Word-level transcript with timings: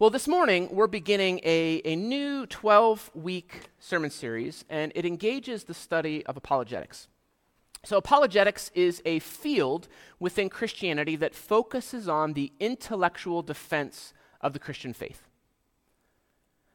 Well, 0.00 0.08
this 0.08 0.26
morning 0.26 0.70
we're 0.72 0.86
beginning 0.86 1.40
a, 1.44 1.82
a 1.84 1.94
new 1.94 2.46
12 2.46 3.10
week 3.12 3.68
sermon 3.78 4.08
series, 4.08 4.64
and 4.70 4.92
it 4.94 5.04
engages 5.04 5.64
the 5.64 5.74
study 5.74 6.24
of 6.24 6.38
apologetics. 6.38 7.06
So, 7.84 7.98
apologetics 7.98 8.70
is 8.74 9.02
a 9.04 9.18
field 9.18 9.88
within 10.18 10.48
Christianity 10.48 11.16
that 11.16 11.34
focuses 11.34 12.08
on 12.08 12.32
the 12.32 12.50
intellectual 12.58 13.42
defense 13.42 14.14
of 14.40 14.54
the 14.54 14.58
Christian 14.58 14.94
faith. 14.94 15.28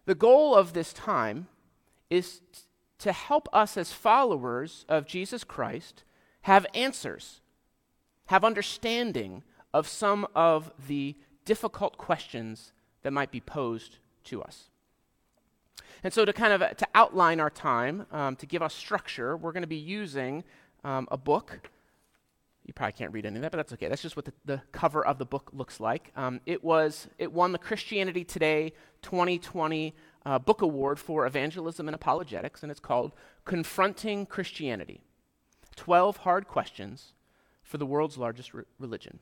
The 0.06 0.14
goal 0.14 0.54
of 0.54 0.74
this 0.74 0.94
time 0.94 1.48
is 2.12 2.42
to 3.00 3.12
help 3.12 3.50
us 3.52 3.76
as 3.76 3.92
followers 3.92 4.86
of 4.88 5.08
Jesus 5.08 5.44
Christ 5.44 6.04
have 6.42 6.68
answers, 6.76 7.42
have 8.28 8.44
understanding 8.44 9.42
of 9.74 9.88
some 9.88 10.28
of 10.36 10.72
the 10.88 11.16
difficult 11.44 11.98
questions 11.98 12.72
that 13.06 13.12
might 13.12 13.30
be 13.30 13.40
posed 13.40 14.00
to 14.24 14.42
us. 14.42 14.72
And 16.04 16.12
so, 16.12 16.26
to 16.26 16.34
kind 16.34 16.52
of 16.54 16.76
to 16.78 16.88
outline 16.96 17.40
our 17.40 17.52
time, 17.52 18.08
um, 18.12 18.36
to 18.38 18.48
give 18.48 18.64
us 18.64 18.74
structure, 18.74 19.38
we're 19.38 19.52
going 19.52 19.62
to 19.62 19.68
be 19.68 19.76
using 19.76 20.44
um, 20.84 21.08
a 21.12 21.18
book. 21.18 21.70
You 22.66 22.74
probably 22.74 22.94
can't 22.94 23.14
read 23.14 23.28
any 23.28 23.36
of 23.36 23.44
that, 23.44 23.52
but 23.52 23.58
that's 23.58 23.74
okay. 23.74 23.88
That's 23.88 24.02
just 24.02 24.16
what 24.16 24.26
the, 24.26 24.34
the 24.44 24.62
cover 24.72 25.06
of 25.06 25.20
the 25.20 25.26
book 25.26 25.52
looks 25.54 25.80
like. 25.80 26.12
Um, 26.16 26.42
it 26.48 26.64
was 26.64 27.08
it 27.20 27.32
won 27.32 27.52
the 27.52 27.60
Christianity 27.60 28.24
Today 28.24 28.74
2020 29.04 29.94
uh, 30.26 30.40
Book 30.40 30.64
Award 30.64 31.00
for 31.00 31.28
Evangelism 31.28 31.88
and 31.88 31.94
Apologetics, 31.94 32.64
and 32.64 32.72
it's 32.72 32.80
called 32.80 33.12
"Confronting 33.46 34.26
Christianity: 34.26 35.02
Twelve 35.76 36.18
Hard 36.18 36.48
Questions 36.48 37.14
for 37.62 37.78
the 37.78 37.86
World's 37.86 38.18
Largest 38.18 38.56
Re- 38.56 38.64
Religion." 38.80 39.20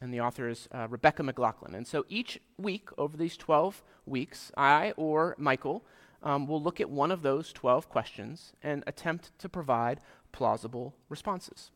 And 0.00 0.12
the 0.12 0.20
author 0.20 0.48
is 0.48 0.68
uh, 0.72 0.86
Rebecca 0.88 1.22
McLaughlin. 1.22 1.74
And 1.74 1.86
so 1.86 2.04
each 2.08 2.40
week, 2.58 2.88
over 2.98 3.16
these 3.16 3.36
12 3.36 3.82
weeks, 4.04 4.52
I 4.56 4.92
or 4.96 5.34
Michael 5.38 5.84
um, 6.22 6.46
will 6.46 6.62
look 6.62 6.80
at 6.80 6.90
one 6.90 7.10
of 7.10 7.22
those 7.22 7.52
12 7.52 7.88
questions 7.88 8.52
and 8.62 8.84
attempt 8.86 9.36
to 9.38 9.48
provide 9.48 10.00
plausible 10.32 10.94
responses. 11.08 11.70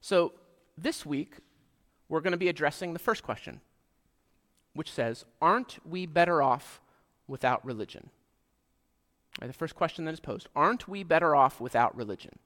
So 0.00 0.32
this 0.78 1.04
week, 1.04 1.38
we're 2.08 2.20
going 2.20 2.32
to 2.32 2.36
be 2.36 2.48
addressing 2.48 2.92
the 2.92 2.98
first 2.98 3.22
question, 3.22 3.60
which 4.74 4.92
says, 4.92 5.24
Aren't 5.42 5.78
we 5.84 6.06
better 6.06 6.40
off 6.40 6.80
without 7.26 7.64
religion? 7.64 8.10
Right, 9.40 9.48
the 9.48 9.52
first 9.52 9.74
question 9.74 10.04
that 10.04 10.14
is 10.14 10.20
posed 10.20 10.48
Aren't 10.54 10.86
we 10.86 11.02
better 11.02 11.34
off 11.34 11.60
without 11.60 11.96
religion? 11.96 12.38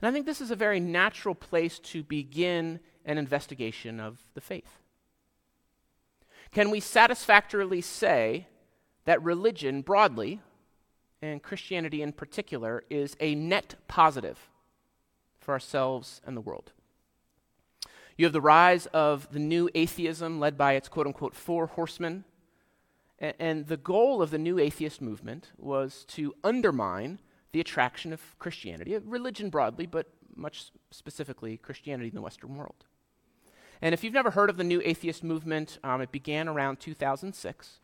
And 0.00 0.08
I 0.08 0.12
think 0.12 0.26
this 0.26 0.40
is 0.40 0.50
a 0.50 0.56
very 0.56 0.80
natural 0.80 1.34
place 1.34 1.78
to 1.80 2.02
begin 2.02 2.80
an 3.04 3.18
investigation 3.18 4.00
of 4.00 4.18
the 4.34 4.40
faith. 4.40 4.78
Can 6.52 6.70
we 6.70 6.80
satisfactorily 6.80 7.80
say 7.80 8.46
that 9.04 9.22
religion 9.22 9.82
broadly, 9.82 10.40
and 11.22 11.42
Christianity 11.42 12.02
in 12.02 12.12
particular, 12.12 12.82
is 12.90 13.16
a 13.20 13.34
net 13.34 13.74
positive 13.88 14.48
for 15.38 15.52
ourselves 15.52 16.20
and 16.26 16.36
the 16.36 16.40
world? 16.40 16.72
You 18.16 18.26
have 18.26 18.32
the 18.32 18.40
rise 18.40 18.86
of 18.86 19.32
the 19.32 19.38
new 19.38 19.70
atheism 19.74 20.40
led 20.40 20.58
by 20.58 20.74
its 20.74 20.88
quote 20.88 21.06
unquote 21.06 21.34
four 21.34 21.66
horsemen. 21.66 22.24
And 23.18 23.66
the 23.66 23.76
goal 23.76 24.22
of 24.22 24.30
the 24.30 24.38
new 24.38 24.58
atheist 24.58 25.00
movement 25.02 25.52
was 25.58 26.04
to 26.08 26.34
undermine 26.42 27.18
the 27.52 27.60
attraction 27.60 28.12
of 28.12 28.38
Christianity, 28.38 28.96
religion 28.98 29.50
broadly, 29.50 29.86
but 29.86 30.06
much 30.36 30.70
specifically 30.90 31.56
Christianity 31.56 32.08
in 32.08 32.14
the 32.14 32.22
Western 32.22 32.56
world. 32.56 32.84
And 33.82 33.94
if 33.94 34.04
you've 34.04 34.12
never 34.12 34.30
heard 34.30 34.50
of 34.50 34.56
the 34.56 34.64
new 34.64 34.80
atheist 34.84 35.24
movement, 35.24 35.78
um, 35.82 36.00
it 36.00 36.12
began 36.12 36.48
around 36.48 36.80
2006. 36.80 37.80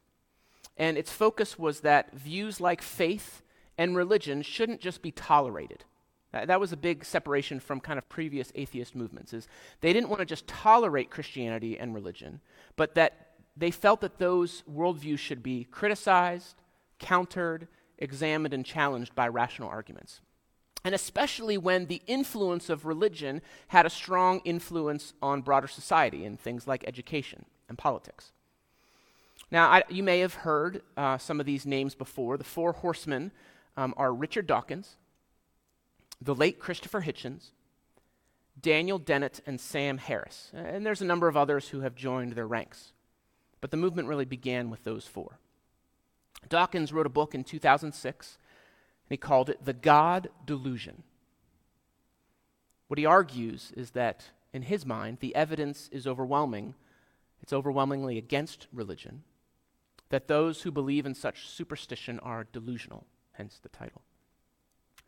And 0.76 0.98
its 0.98 1.10
focus 1.10 1.58
was 1.58 1.80
that 1.80 2.12
views 2.12 2.60
like 2.60 2.82
faith 2.82 3.42
and 3.78 3.96
religion 3.96 4.42
shouldn't 4.42 4.80
just 4.80 5.02
be 5.02 5.10
tolerated. 5.10 5.84
that 6.32 6.60
was 6.60 6.70
a 6.70 6.76
big 6.76 7.02
separation 7.02 7.58
from 7.58 7.80
kind 7.80 7.96
of 7.98 8.06
previous 8.10 8.52
atheist 8.54 8.94
movements 8.94 9.32
is 9.32 9.48
they 9.80 9.94
didn't 9.94 10.10
want 10.10 10.20
to 10.20 10.26
just 10.26 10.46
tolerate 10.46 11.10
Christianity 11.10 11.78
and 11.78 11.94
religion, 11.94 12.40
but 12.76 12.94
that 12.94 13.26
they 13.56 13.70
felt 13.70 14.02
that 14.02 14.18
those 14.18 14.62
worldviews 14.70 15.18
should 15.18 15.42
be 15.42 15.64
criticized, 15.64 16.56
countered, 16.98 17.68
examined, 17.98 18.54
and 18.54 18.64
challenged 18.64 19.14
by 19.14 19.28
rational 19.28 19.68
arguments 19.68 20.20
and 20.86 20.94
especially 20.94 21.58
when 21.58 21.86
the 21.86 22.00
influence 22.06 22.70
of 22.70 22.86
religion 22.86 23.42
had 23.66 23.84
a 23.84 23.90
strong 23.90 24.40
influence 24.44 25.14
on 25.20 25.42
broader 25.42 25.66
society 25.66 26.24
in 26.24 26.36
things 26.36 26.68
like 26.68 26.84
education 26.86 27.44
and 27.68 27.76
politics. 27.76 28.30
Now, 29.50 29.68
I, 29.68 29.82
you 29.88 30.04
may 30.04 30.20
have 30.20 30.34
heard 30.34 30.82
uh, 30.96 31.18
some 31.18 31.40
of 31.40 31.46
these 31.46 31.66
names 31.66 31.96
before. 31.96 32.36
The 32.36 32.44
four 32.44 32.70
horsemen 32.70 33.32
um, 33.76 33.94
are 33.96 34.14
Richard 34.14 34.46
Dawkins, 34.46 34.94
the 36.20 36.36
late 36.36 36.60
Christopher 36.60 37.02
Hitchens, 37.02 37.50
Daniel 38.60 39.00
Dennett, 39.00 39.40
and 39.44 39.60
Sam 39.60 39.98
Harris. 39.98 40.52
And 40.54 40.86
there's 40.86 41.02
a 41.02 41.04
number 41.04 41.26
of 41.26 41.36
others 41.36 41.70
who 41.70 41.80
have 41.80 41.96
joined 41.96 42.34
their 42.34 42.46
ranks. 42.46 42.92
But 43.60 43.72
the 43.72 43.76
movement 43.76 44.06
really 44.06 44.24
began 44.24 44.70
with 44.70 44.84
those 44.84 45.04
four. 45.04 45.40
Dawkins 46.48 46.92
wrote 46.92 47.06
a 47.06 47.10
book 47.10 47.34
in 47.34 47.44
2006 47.44 48.38
and 49.08 49.14
he 49.14 49.16
called 49.16 49.50
it 49.50 49.64
the 49.64 49.72
God 49.72 50.28
delusion. 50.44 51.02
What 52.88 52.98
he 52.98 53.06
argues 53.06 53.72
is 53.76 53.90
that, 53.92 54.30
in 54.52 54.62
his 54.62 54.86
mind, 54.86 55.18
the 55.20 55.34
evidence 55.34 55.88
is 55.92 56.06
overwhelming. 56.06 56.74
It's 57.42 57.52
overwhelmingly 57.52 58.18
against 58.18 58.66
religion, 58.72 59.22
that 60.08 60.28
those 60.28 60.62
who 60.62 60.70
believe 60.70 61.06
in 61.06 61.14
such 61.14 61.48
superstition 61.48 62.18
are 62.20 62.46
delusional, 62.52 63.06
hence 63.32 63.58
the 63.62 63.68
title. 63.68 64.02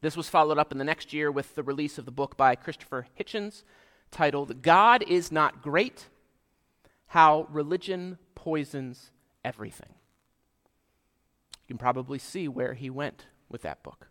This 0.00 0.16
was 0.16 0.28
followed 0.28 0.58
up 0.58 0.70
in 0.70 0.78
the 0.78 0.84
next 0.84 1.12
year 1.12 1.30
with 1.30 1.54
the 1.54 1.62
release 1.62 1.98
of 1.98 2.04
the 2.04 2.12
book 2.12 2.36
by 2.36 2.54
Christopher 2.54 3.06
Hitchens 3.18 3.64
titled 4.10 4.62
God 4.62 5.02
is 5.08 5.32
Not 5.32 5.62
Great 5.62 6.06
How 7.08 7.48
Religion 7.50 8.18
Poisons 8.34 9.10
Everything. 9.44 9.97
You 11.68 11.74
can 11.74 11.78
probably 11.78 12.18
see 12.18 12.48
where 12.48 12.72
he 12.72 12.88
went 12.88 13.26
with 13.50 13.62
that 13.62 13.82
book. 13.82 14.08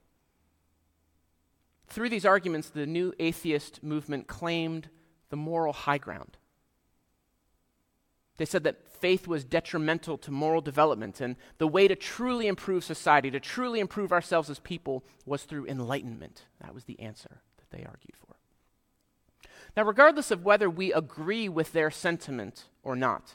Through 1.87 2.09
these 2.09 2.25
arguments, 2.25 2.69
the 2.69 2.85
new 2.85 3.13
atheist 3.19 3.81
movement 3.81 4.27
claimed 4.27 4.89
the 5.29 5.37
moral 5.37 5.73
high 5.73 5.97
ground. 5.97 6.37
They 8.37 8.45
said 8.45 8.63
that 8.65 8.87
faith 8.87 9.27
was 9.27 9.43
detrimental 9.43 10.19
to 10.19 10.31
moral 10.31 10.61
development, 10.61 11.19
and 11.19 11.35
the 11.57 11.67
way 11.67 11.87
to 11.87 11.95
truly 11.95 12.45
improve 12.45 12.83
society, 12.83 13.31
to 13.31 13.39
truly 13.39 13.79
improve 13.79 14.11
ourselves 14.11 14.49
as 14.51 14.59
people, 14.59 15.03
was 15.25 15.43
through 15.43 15.65
enlightenment. 15.65 16.45
That 16.61 16.75
was 16.75 16.83
the 16.83 16.99
answer 16.99 17.41
that 17.57 17.75
they 17.75 17.83
argued 17.83 18.15
for. 18.15 18.35
Now, 19.75 19.83
regardless 19.83 20.29
of 20.29 20.45
whether 20.45 20.69
we 20.69 20.93
agree 20.93 21.49
with 21.49 21.73
their 21.73 21.89
sentiment 21.89 22.65
or 22.83 22.95
not, 22.95 23.33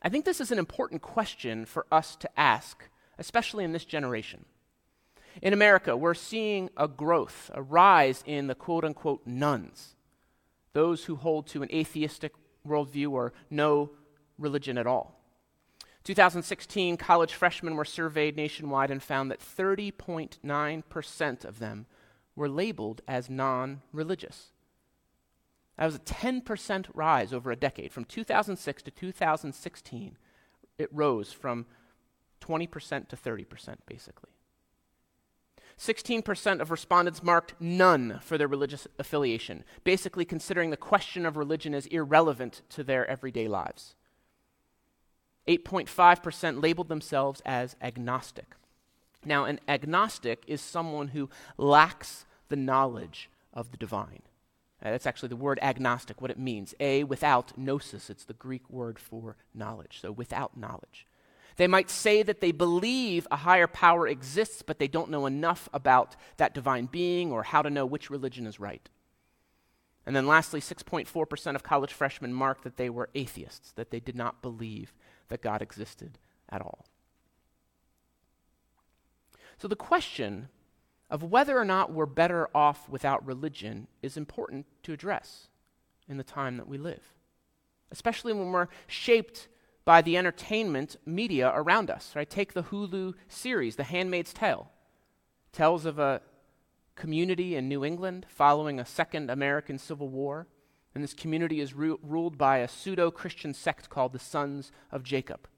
I 0.00 0.08
think 0.08 0.24
this 0.24 0.40
is 0.40 0.52
an 0.52 0.58
important 0.58 1.02
question 1.02 1.64
for 1.64 1.86
us 1.90 2.14
to 2.16 2.30
ask, 2.38 2.88
especially 3.18 3.64
in 3.64 3.72
this 3.72 3.84
generation. 3.84 4.44
In 5.40 5.52
America, 5.52 5.96
we're 5.96 6.14
seeing 6.14 6.68
a 6.76 6.86
growth, 6.86 7.50
a 7.54 7.62
rise 7.62 8.22
in 8.26 8.48
the 8.48 8.54
quote 8.54 8.84
unquote 8.84 9.26
nones, 9.26 9.96
those 10.72 11.04
who 11.04 11.16
hold 11.16 11.46
to 11.48 11.62
an 11.62 11.72
atheistic 11.72 12.32
worldview 12.66 13.10
or 13.10 13.32
no 13.50 13.90
religion 14.38 14.76
at 14.76 14.86
all. 14.86 15.18
2016, 16.04 16.96
college 16.96 17.32
freshmen 17.32 17.76
were 17.76 17.84
surveyed 17.84 18.36
nationwide 18.36 18.90
and 18.90 19.02
found 19.02 19.30
that 19.30 19.40
30.9% 19.40 21.44
of 21.44 21.58
them 21.60 21.86
were 22.34 22.48
labeled 22.48 23.02
as 23.06 23.30
non 23.30 23.82
religious. 23.92 24.50
That 25.78 25.86
was 25.86 25.94
a 25.94 26.00
10% 26.00 26.86
rise 26.92 27.32
over 27.32 27.50
a 27.50 27.56
decade. 27.56 27.92
From 27.92 28.04
2006 28.04 28.82
to 28.82 28.90
2016, 28.90 30.18
it 30.78 30.88
rose 30.92 31.32
from 31.32 31.66
20% 32.42 33.08
to 33.08 33.16
30%, 33.16 33.76
basically. 33.86 34.30
16% 35.78 36.60
of 36.60 36.70
respondents 36.70 37.22
marked 37.22 37.54
none 37.60 38.20
for 38.22 38.36
their 38.36 38.46
religious 38.46 38.86
affiliation, 38.98 39.64
basically 39.84 40.24
considering 40.24 40.70
the 40.70 40.76
question 40.76 41.24
of 41.24 41.36
religion 41.36 41.74
as 41.74 41.86
irrelevant 41.86 42.62
to 42.68 42.84
their 42.84 43.06
everyday 43.08 43.48
lives. 43.48 43.94
8.5% 45.48 46.62
labeled 46.62 46.88
themselves 46.88 47.42
as 47.44 47.74
agnostic. 47.82 48.54
Now, 49.24 49.44
an 49.44 49.60
agnostic 49.66 50.44
is 50.46 50.60
someone 50.60 51.08
who 51.08 51.30
lacks 51.56 52.26
the 52.48 52.56
knowledge 52.56 53.30
of 53.52 53.70
the 53.70 53.76
divine. 53.76 54.22
Uh, 54.82 54.90
that's 54.90 55.06
actually 55.06 55.28
the 55.28 55.36
word 55.36 55.58
agnostic, 55.62 56.20
what 56.20 56.30
it 56.30 56.38
means. 56.38 56.74
A 56.80 57.04
without 57.04 57.56
gnosis, 57.56 58.10
it's 58.10 58.24
the 58.24 58.32
Greek 58.34 58.68
word 58.68 58.98
for 58.98 59.36
knowledge, 59.54 59.98
so 60.00 60.10
without 60.10 60.56
knowledge. 60.56 61.06
They 61.56 61.66
might 61.66 61.90
say 61.90 62.22
that 62.22 62.40
they 62.40 62.52
believe 62.52 63.26
a 63.30 63.36
higher 63.36 63.66
power 63.66 64.06
exists, 64.08 64.62
but 64.62 64.78
they 64.78 64.88
don't 64.88 65.10
know 65.10 65.26
enough 65.26 65.68
about 65.72 66.16
that 66.36 66.54
divine 66.54 66.86
being 66.86 67.30
or 67.30 67.42
how 67.42 67.62
to 67.62 67.70
know 67.70 67.86
which 67.86 68.10
religion 68.10 68.46
is 68.46 68.58
right. 68.60 68.88
And 70.06 70.16
then 70.16 70.26
lastly, 70.26 70.60
6.4% 70.60 71.54
of 71.54 71.62
college 71.62 71.92
freshmen 71.92 72.32
marked 72.34 72.64
that 72.64 72.76
they 72.76 72.90
were 72.90 73.10
atheists, 73.14 73.72
that 73.72 73.90
they 73.90 74.00
did 74.00 74.16
not 74.16 74.42
believe 74.42 74.94
that 75.28 75.42
God 75.42 75.62
existed 75.62 76.18
at 76.48 76.60
all. 76.60 76.86
So 79.58 79.68
the 79.68 79.76
question 79.76 80.48
of 81.08 81.22
whether 81.22 81.56
or 81.56 81.64
not 81.64 81.92
we're 81.92 82.06
better 82.06 82.48
off 82.54 82.88
without 82.88 83.24
religion 83.24 83.86
is 84.02 84.16
important 84.16 84.66
to 84.82 84.92
address 84.92 85.48
in 86.08 86.16
the 86.16 86.24
time 86.24 86.56
that 86.56 86.66
we 86.66 86.78
live, 86.78 87.14
especially 87.92 88.32
when 88.32 88.50
we're 88.50 88.68
shaped 88.86 89.46
by 89.84 90.02
the 90.02 90.16
entertainment 90.16 90.96
media 91.04 91.52
around 91.54 91.90
us. 91.90 92.12
Right? 92.14 92.28
Take 92.28 92.52
the 92.52 92.64
Hulu 92.64 93.14
series, 93.28 93.76
The 93.76 93.84
Handmaid's 93.84 94.32
Tale. 94.32 94.70
Tells 95.52 95.84
of 95.84 95.98
a 95.98 96.22
community 96.94 97.56
in 97.56 97.68
New 97.68 97.84
England 97.84 98.26
following 98.28 98.78
a 98.78 98.86
second 98.86 99.30
American 99.30 99.78
Civil 99.78 100.08
War. 100.08 100.46
And 100.94 101.02
this 101.02 101.14
community 101.14 101.60
is 101.60 101.74
ru- 101.74 101.98
ruled 102.02 102.36
by 102.36 102.58
a 102.58 102.68
pseudo 102.68 103.10
Christian 103.10 103.54
sect 103.54 103.88
called 103.88 104.12
the 104.12 104.18
Sons 104.18 104.72
of 104.90 105.02
Jacob. 105.02 105.48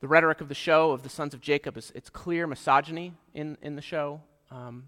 The 0.00 0.08
rhetoric 0.08 0.40
of 0.40 0.48
the 0.48 0.54
show 0.54 0.92
of 0.92 1.02
the 1.02 1.08
Sons 1.08 1.34
of 1.34 1.40
Jacob 1.40 1.76
is 1.76 1.92
it's 1.94 2.10
clear 2.10 2.46
misogyny 2.46 3.12
in, 3.34 3.58
in 3.62 3.76
the 3.76 3.82
show, 3.82 4.22
um, 4.50 4.86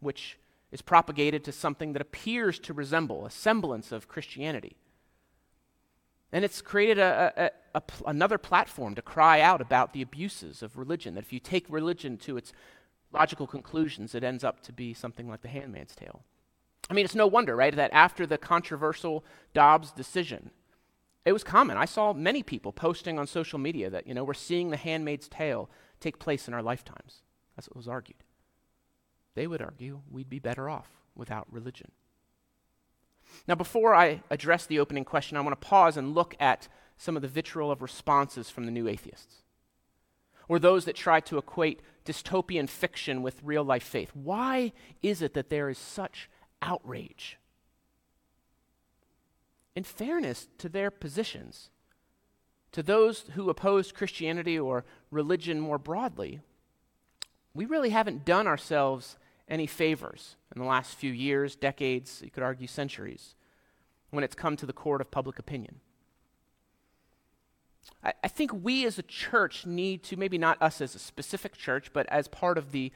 which 0.00 0.38
is 0.72 0.82
propagated 0.82 1.44
to 1.44 1.52
something 1.52 1.92
that 1.92 2.02
appears 2.02 2.58
to 2.58 2.74
resemble 2.74 3.24
a 3.24 3.30
semblance 3.30 3.92
of 3.92 4.08
Christianity. 4.08 4.76
And 6.32 6.44
it's 6.44 6.60
created 6.60 6.98
a, 6.98 7.52
a, 7.74 7.78
a, 7.78 7.82
another 8.06 8.38
platform 8.38 8.94
to 8.94 9.02
cry 9.02 9.40
out 9.40 9.60
about 9.60 9.92
the 9.92 10.02
abuses 10.02 10.62
of 10.62 10.76
religion. 10.76 11.14
That 11.14 11.24
if 11.24 11.32
you 11.32 11.40
take 11.40 11.66
religion 11.68 12.18
to 12.18 12.36
its 12.36 12.52
logical 13.12 13.46
conclusions, 13.46 14.14
it 14.14 14.22
ends 14.22 14.44
up 14.44 14.62
to 14.64 14.72
be 14.72 14.92
something 14.92 15.28
like 15.28 15.40
the 15.40 15.48
handmaid's 15.48 15.94
tale. 15.94 16.22
I 16.90 16.94
mean, 16.94 17.04
it's 17.04 17.14
no 17.14 17.26
wonder, 17.26 17.56
right, 17.56 17.74
that 17.74 17.92
after 17.92 18.26
the 18.26 18.38
controversial 18.38 19.24
Dobbs 19.54 19.90
decision, 19.90 20.50
it 21.24 21.32
was 21.32 21.44
common. 21.44 21.76
I 21.76 21.84
saw 21.84 22.12
many 22.12 22.42
people 22.42 22.72
posting 22.72 23.18
on 23.18 23.26
social 23.26 23.58
media 23.58 23.90
that, 23.90 24.06
you 24.06 24.14
know, 24.14 24.24
we're 24.24 24.34
seeing 24.34 24.70
the 24.70 24.76
handmaid's 24.76 25.28
tale 25.28 25.68
take 26.00 26.18
place 26.18 26.48
in 26.48 26.54
our 26.54 26.62
lifetimes. 26.62 27.22
That's 27.56 27.68
what 27.68 27.76
was 27.76 27.88
argued. 27.88 28.22
They 29.34 29.46
would 29.46 29.60
argue 29.60 30.00
we'd 30.10 30.30
be 30.30 30.38
better 30.38 30.68
off 30.68 30.88
without 31.14 31.46
religion. 31.50 31.90
Now, 33.46 33.54
before 33.54 33.94
I 33.94 34.22
address 34.30 34.66
the 34.66 34.80
opening 34.80 35.04
question, 35.04 35.36
I 35.36 35.40
want 35.40 35.58
to 35.58 35.66
pause 35.66 35.96
and 35.96 36.14
look 36.14 36.34
at 36.40 36.68
some 36.96 37.16
of 37.16 37.22
the 37.22 37.28
vitriol 37.28 37.70
of 37.70 37.80
responses 37.80 38.50
from 38.50 38.64
the 38.64 38.72
new 38.72 38.88
atheists, 38.88 39.42
or 40.48 40.58
those 40.58 40.84
that 40.84 40.96
try 40.96 41.20
to 41.20 41.38
equate 41.38 41.80
dystopian 42.04 42.68
fiction 42.68 43.22
with 43.22 43.42
real 43.42 43.64
life 43.64 43.84
faith. 43.84 44.10
Why 44.14 44.72
is 45.02 45.22
it 45.22 45.34
that 45.34 45.50
there 45.50 45.68
is 45.68 45.78
such 45.78 46.28
outrage? 46.60 47.38
In 49.76 49.84
fairness 49.84 50.48
to 50.58 50.68
their 50.68 50.90
positions, 50.90 51.70
to 52.72 52.82
those 52.82 53.30
who 53.34 53.48
oppose 53.48 53.92
Christianity 53.92 54.58
or 54.58 54.84
religion 55.10 55.60
more 55.60 55.78
broadly, 55.78 56.40
we 57.54 57.64
really 57.64 57.90
haven't 57.90 58.24
done 58.24 58.46
ourselves 58.46 59.16
any 59.48 59.66
favors 59.66 60.36
in 60.54 60.60
the 60.60 60.68
last 60.68 60.94
few 60.94 61.12
years, 61.12 61.56
decades, 61.56 62.20
you 62.22 62.30
could 62.30 62.42
argue 62.42 62.66
centuries, 62.66 63.34
when 64.10 64.24
it's 64.24 64.34
come 64.34 64.56
to 64.56 64.66
the 64.66 64.72
court 64.72 65.00
of 65.00 65.10
public 65.10 65.38
opinion. 65.38 65.80
I, 68.02 68.12
I 68.22 68.28
think 68.28 68.52
we 68.52 68.86
as 68.86 68.98
a 68.98 69.02
church 69.02 69.66
need 69.66 70.02
to, 70.04 70.16
maybe 70.16 70.38
not 70.38 70.60
us 70.62 70.80
as 70.80 70.94
a 70.94 70.98
specific 70.98 71.56
church, 71.56 71.92
but 71.92 72.06
as 72.08 72.28
part 72.28 72.58
of 72.58 72.72
the 72.72 72.92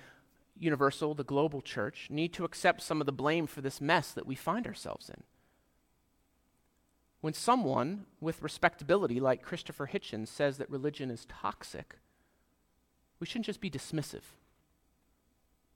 universal, 0.58 1.14
the 1.14 1.24
global 1.24 1.60
church, 1.60 2.08
need 2.10 2.32
to 2.34 2.44
accept 2.44 2.82
some 2.82 3.00
of 3.00 3.06
the 3.06 3.12
blame 3.12 3.46
for 3.46 3.60
this 3.60 3.80
mess 3.80 4.12
that 4.12 4.26
we 4.26 4.34
find 4.34 4.66
ourselves 4.66 5.08
in. 5.08 5.22
When 7.20 7.34
someone 7.34 8.06
with 8.20 8.42
respectability, 8.42 9.20
like 9.20 9.42
Christopher 9.42 9.90
Hitchens, 9.92 10.28
says 10.28 10.58
that 10.58 10.70
religion 10.70 11.10
is 11.10 11.26
toxic, 11.28 11.98
we 13.20 13.26
shouldn't 13.26 13.46
just 13.46 13.60
be 13.60 13.70
dismissive, 13.70 14.22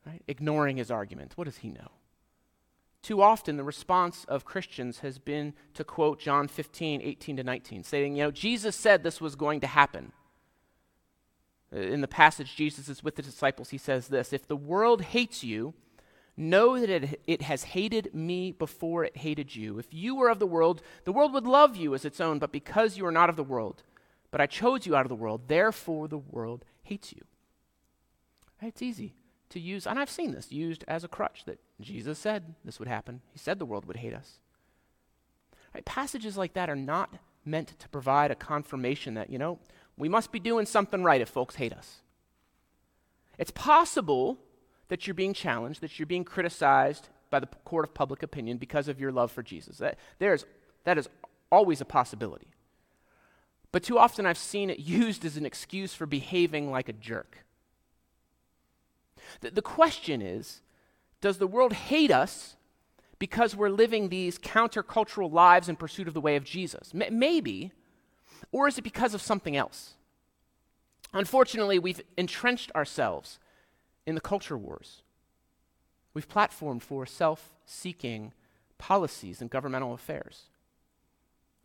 right? 0.06 0.22
ignoring 0.28 0.76
his 0.76 0.90
argument. 0.90 1.32
What 1.36 1.44
does 1.44 1.58
he 1.58 1.68
know? 1.68 1.90
Too 3.02 3.22
often, 3.22 3.56
the 3.56 3.64
response 3.64 4.24
of 4.28 4.44
Christians 4.44 5.00
has 5.00 5.18
been 5.18 5.54
to 5.74 5.84
quote 5.84 6.18
John 6.18 6.48
15, 6.48 7.02
18 7.02 7.36
to 7.36 7.44
19, 7.44 7.82
saying, 7.84 8.16
You 8.16 8.24
know, 8.24 8.30
Jesus 8.30 8.74
said 8.74 9.02
this 9.02 9.20
was 9.20 9.36
going 9.36 9.60
to 9.60 9.66
happen. 9.66 10.12
Uh, 11.72 11.78
in 11.78 12.00
the 12.00 12.08
passage, 12.08 12.56
Jesus 12.56 12.88
is 12.88 13.04
with 13.04 13.16
the 13.16 13.22
disciples. 13.22 13.70
He 13.70 13.78
says 13.78 14.08
this 14.08 14.32
If 14.32 14.48
the 14.48 14.56
world 14.56 15.02
hates 15.02 15.44
you, 15.44 15.74
know 16.36 16.78
that 16.80 16.90
it, 16.90 17.20
it 17.26 17.42
has 17.42 17.64
hated 17.64 18.12
me 18.12 18.50
before 18.50 19.04
it 19.04 19.18
hated 19.18 19.54
you. 19.54 19.78
If 19.78 19.94
you 19.94 20.16
were 20.16 20.28
of 20.28 20.38
the 20.38 20.46
world, 20.46 20.82
the 21.04 21.12
world 21.12 21.32
would 21.32 21.46
love 21.46 21.76
you 21.76 21.94
as 21.94 22.04
its 22.04 22.20
own, 22.20 22.38
but 22.38 22.52
because 22.52 22.96
you 22.96 23.06
are 23.06 23.12
not 23.12 23.30
of 23.30 23.36
the 23.36 23.44
world, 23.44 23.82
but 24.30 24.40
I 24.40 24.46
chose 24.46 24.84
you 24.84 24.96
out 24.96 25.06
of 25.06 25.10
the 25.10 25.14
world, 25.14 25.42
therefore 25.46 26.08
the 26.08 26.18
world 26.18 26.64
hates 26.82 27.12
you. 27.12 27.22
Right? 28.60 28.68
It's 28.68 28.82
easy 28.82 29.14
to 29.50 29.60
use, 29.60 29.86
and 29.86 29.98
I've 29.98 30.10
seen 30.10 30.32
this 30.32 30.50
used 30.50 30.84
as 30.88 31.04
a 31.04 31.08
crutch 31.08 31.44
that 31.46 31.60
Jesus 31.80 32.18
said 32.18 32.54
this 32.64 32.78
would 32.78 32.88
happen. 32.88 33.20
He 33.32 33.38
said 33.38 33.58
the 33.58 33.66
world 33.66 33.84
would 33.86 33.96
hate 33.96 34.14
us. 34.14 34.38
Right? 35.74 35.84
Passages 35.84 36.36
like 36.36 36.54
that 36.54 36.70
are 36.70 36.76
not 36.76 37.16
meant 37.44 37.78
to 37.78 37.88
provide 37.88 38.30
a 38.30 38.34
confirmation 38.34 39.14
that, 39.14 39.30
you 39.30 39.38
know, 39.38 39.58
we 39.96 40.08
must 40.08 40.32
be 40.32 40.40
doing 40.40 40.66
something 40.66 41.02
right 41.02 41.20
if 41.20 41.28
folks 41.28 41.56
hate 41.56 41.72
us. 41.72 42.00
It's 43.38 43.50
possible 43.50 44.38
that 44.88 45.06
you're 45.06 45.14
being 45.14 45.34
challenged, 45.34 45.80
that 45.80 45.98
you're 45.98 46.06
being 46.06 46.24
criticized 46.24 47.08
by 47.30 47.40
the 47.40 47.46
court 47.46 47.84
of 47.84 47.94
public 47.94 48.22
opinion 48.22 48.58
because 48.58 48.88
of 48.88 49.00
your 49.00 49.12
love 49.12 49.30
for 49.30 49.42
Jesus. 49.42 49.78
That, 49.78 49.98
there's, 50.18 50.44
that 50.84 50.98
is 50.98 51.08
always 51.50 51.80
a 51.80 51.84
possibility. 51.84 52.48
But 53.72 53.82
too 53.82 53.98
often 53.98 54.26
I've 54.26 54.38
seen 54.38 54.70
it 54.70 54.78
used 54.80 55.24
as 55.24 55.36
an 55.36 55.46
excuse 55.46 55.94
for 55.94 56.06
behaving 56.06 56.70
like 56.70 56.88
a 56.88 56.94
jerk. 56.94 57.44
The, 59.40 59.50
the 59.50 59.62
question 59.62 60.22
is 60.22 60.60
Does 61.20 61.38
the 61.38 61.46
world 61.46 61.72
hate 61.72 62.10
us 62.10 62.56
because 63.18 63.56
we're 63.56 63.70
living 63.70 64.08
these 64.08 64.38
countercultural 64.38 65.32
lives 65.32 65.68
in 65.68 65.76
pursuit 65.76 66.08
of 66.08 66.14
the 66.14 66.20
way 66.20 66.36
of 66.36 66.44
Jesus? 66.44 66.92
M- 66.94 67.18
maybe. 67.18 67.72
Or 68.52 68.68
is 68.68 68.78
it 68.78 68.82
because 68.82 69.14
of 69.14 69.22
something 69.22 69.56
else? 69.56 69.94
Unfortunately, 71.12 71.78
we've 71.78 72.02
entrenched 72.16 72.70
ourselves 72.74 73.38
in 74.06 74.14
the 74.14 74.20
culture 74.20 74.58
wars. 74.58 75.02
We've 76.14 76.28
platformed 76.28 76.82
for 76.82 77.06
self 77.06 77.54
seeking 77.64 78.32
policies 78.78 79.40
and 79.40 79.50
governmental 79.50 79.94
affairs. 79.94 80.44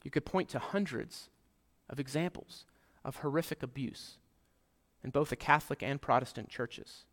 You 0.03 0.11
could 0.11 0.25
point 0.25 0.49
to 0.49 0.59
hundreds 0.59 1.29
of 1.89 1.99
examples 1.99 2.65
of 3.03 3.17
horrific 3.17 3.61
abuse 3.61 4.17
in 5.03 5.09
both 5.09 5.29
the 5.29 5.35
Catholic 5.35 5.83
and 5.83 6.01
Protestant 6.01 6.49
churches. 6.49 7.05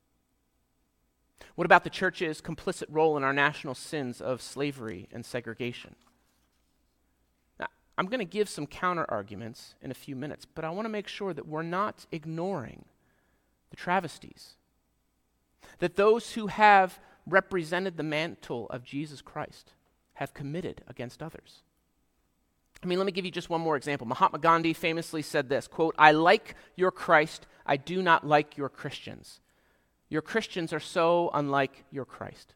What 1.55 1.65
about 1.65 1.85
the 1.85 1.91
church's 1.91 2.41
complicit 2.41 2.87
role 2.89 3.17
in 3.17 3.25
our 3.25 3.33
national 3.33 3.75
sins 3.75 4.21
of 4.21 4.43
slavery 4.43 5.09
and 5.13 5.25
segregation? 5.25 5.97
Now, 7.59 7.67
I'm 7.97 8.07
going 8.07 8.21
to 8.21 8.25
give 8.25 8.49
some 8.49 8.67
counter 8.67 9.05
arguments 9.09 9.75
in 9.83 9.91
a 9.91 9.95
few 9.95 10.17
minutes, 10.17 10.45
but 10.45 10.65
I 10.65 10.71
want 10.71 10.87
to 10.87 10.91
make 10.91 11.09
sure 11.09 11.33
that 11.33 11.49
we're 11.49 11.63
not 11.63 12.07
ignoring 12.13 12.85
the 13.71 13.77
travesties. 13.77 14.57
That 15.81 15.97
those 15.97 16.33
who 16.33 16.47
have 16.47 16.99
represented 17.27 17.97
the 17.97 18.03
mantle 18.03 18.67
of 18.71 18.85
Jesus 18.85 19.21
Christ 19.21 19.73
have 20.15 20.35
committed 20.35 20.83
against 20.89 21.23
others. 21.23 21.63
I 22.83 22.87
mean, 22.87 22.99
let 22.99 23.07
me 23.07 23.13
give 23.13 23.25
you 23.25 23.31
just 23.31 23.51
one 23.51 23.61
more 23.61 23.77
example. 23.77 24.07
Mahatma 24.07 24.39
Gandhi 24.39 24.73
famously 24.73 25.23
said 25.23 25.49
this 25.49 25.67
quote, 25.67 25.95
I 25.99 26.13
like 26.13 26.55
your 26.77 26.91
Christ, 26.91 27.47
I 27.67 27.77
do 27.77 28.03
not 28.03 28.27
like 28.27 28.57
your 28.57 28.69
Christians. 28.69 29.41
Your 30.09 30.23
Christians 30.23 30.73
are 30.73 30.81
so 30.81 31.31
unlike 31.35 31.85
your 31.91 32.05
Christ. 32.05 32.55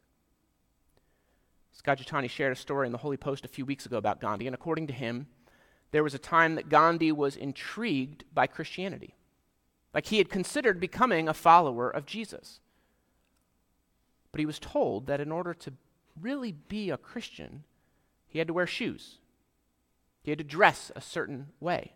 Scott 1.71 1.99
Jethani 1.99 2.29
shared 2.29 2.53
a 2.53 2.59
story 2.59 2.85
in 2.85 2.91
the 2.91 2.99
Holy 2.99 3.17
Post 3.17 3.45
a 3.45 3.49
few 3.49 3.65
weeks 3.65 3.85
ago 3.85 3.97
about 3.97 4.21
Gandhi, 4.21 4.47
and 4.47 4.53
according 4.53 4.87
to 4.87 4.93
him, 4.93 5.27
there 5.91 6.03
was 6.03 6.13
a 6.13 6.19
time 6.19 6.55
that 6.55 6.69
Gandhi 6.69 7.11
was 7.11 7.35
intrigued 7.35 8.23
by 8.33 8.47
Christianity. 8.47 9.15
Like 9.93 10.07
he 10.07 10.17
had 10.17 10.29
considered 10.29 10.79
becoming 10.79 11.27
a 11.27 11.33
follower 11.33 11.89
of 11.89 12.05
Jesus. 12.05 12.59
But 14.31 14.39
he 14.39 14.45
was 14.45 14.57
told 14.57 15.05
that 15.05 15.21
in 15.21 15.31
order 15.31 15.53
to 15.53 15.73
really 16.19 16.51
be 16.51 16.89
a 16.89 16.97
Christian, 16.97 17.63
he 18.27 18.39
had 18.39 18.47
to 18.47 18.53
wear 18.53 18.65
shoes. 18.65 19.19
He 20.23 20.31
had 20.31 20.39
to 20.39 20.43
dress 20.43 20.91
a 20.95 21.01
certain 21.01 21.49
way, 21.59 21.93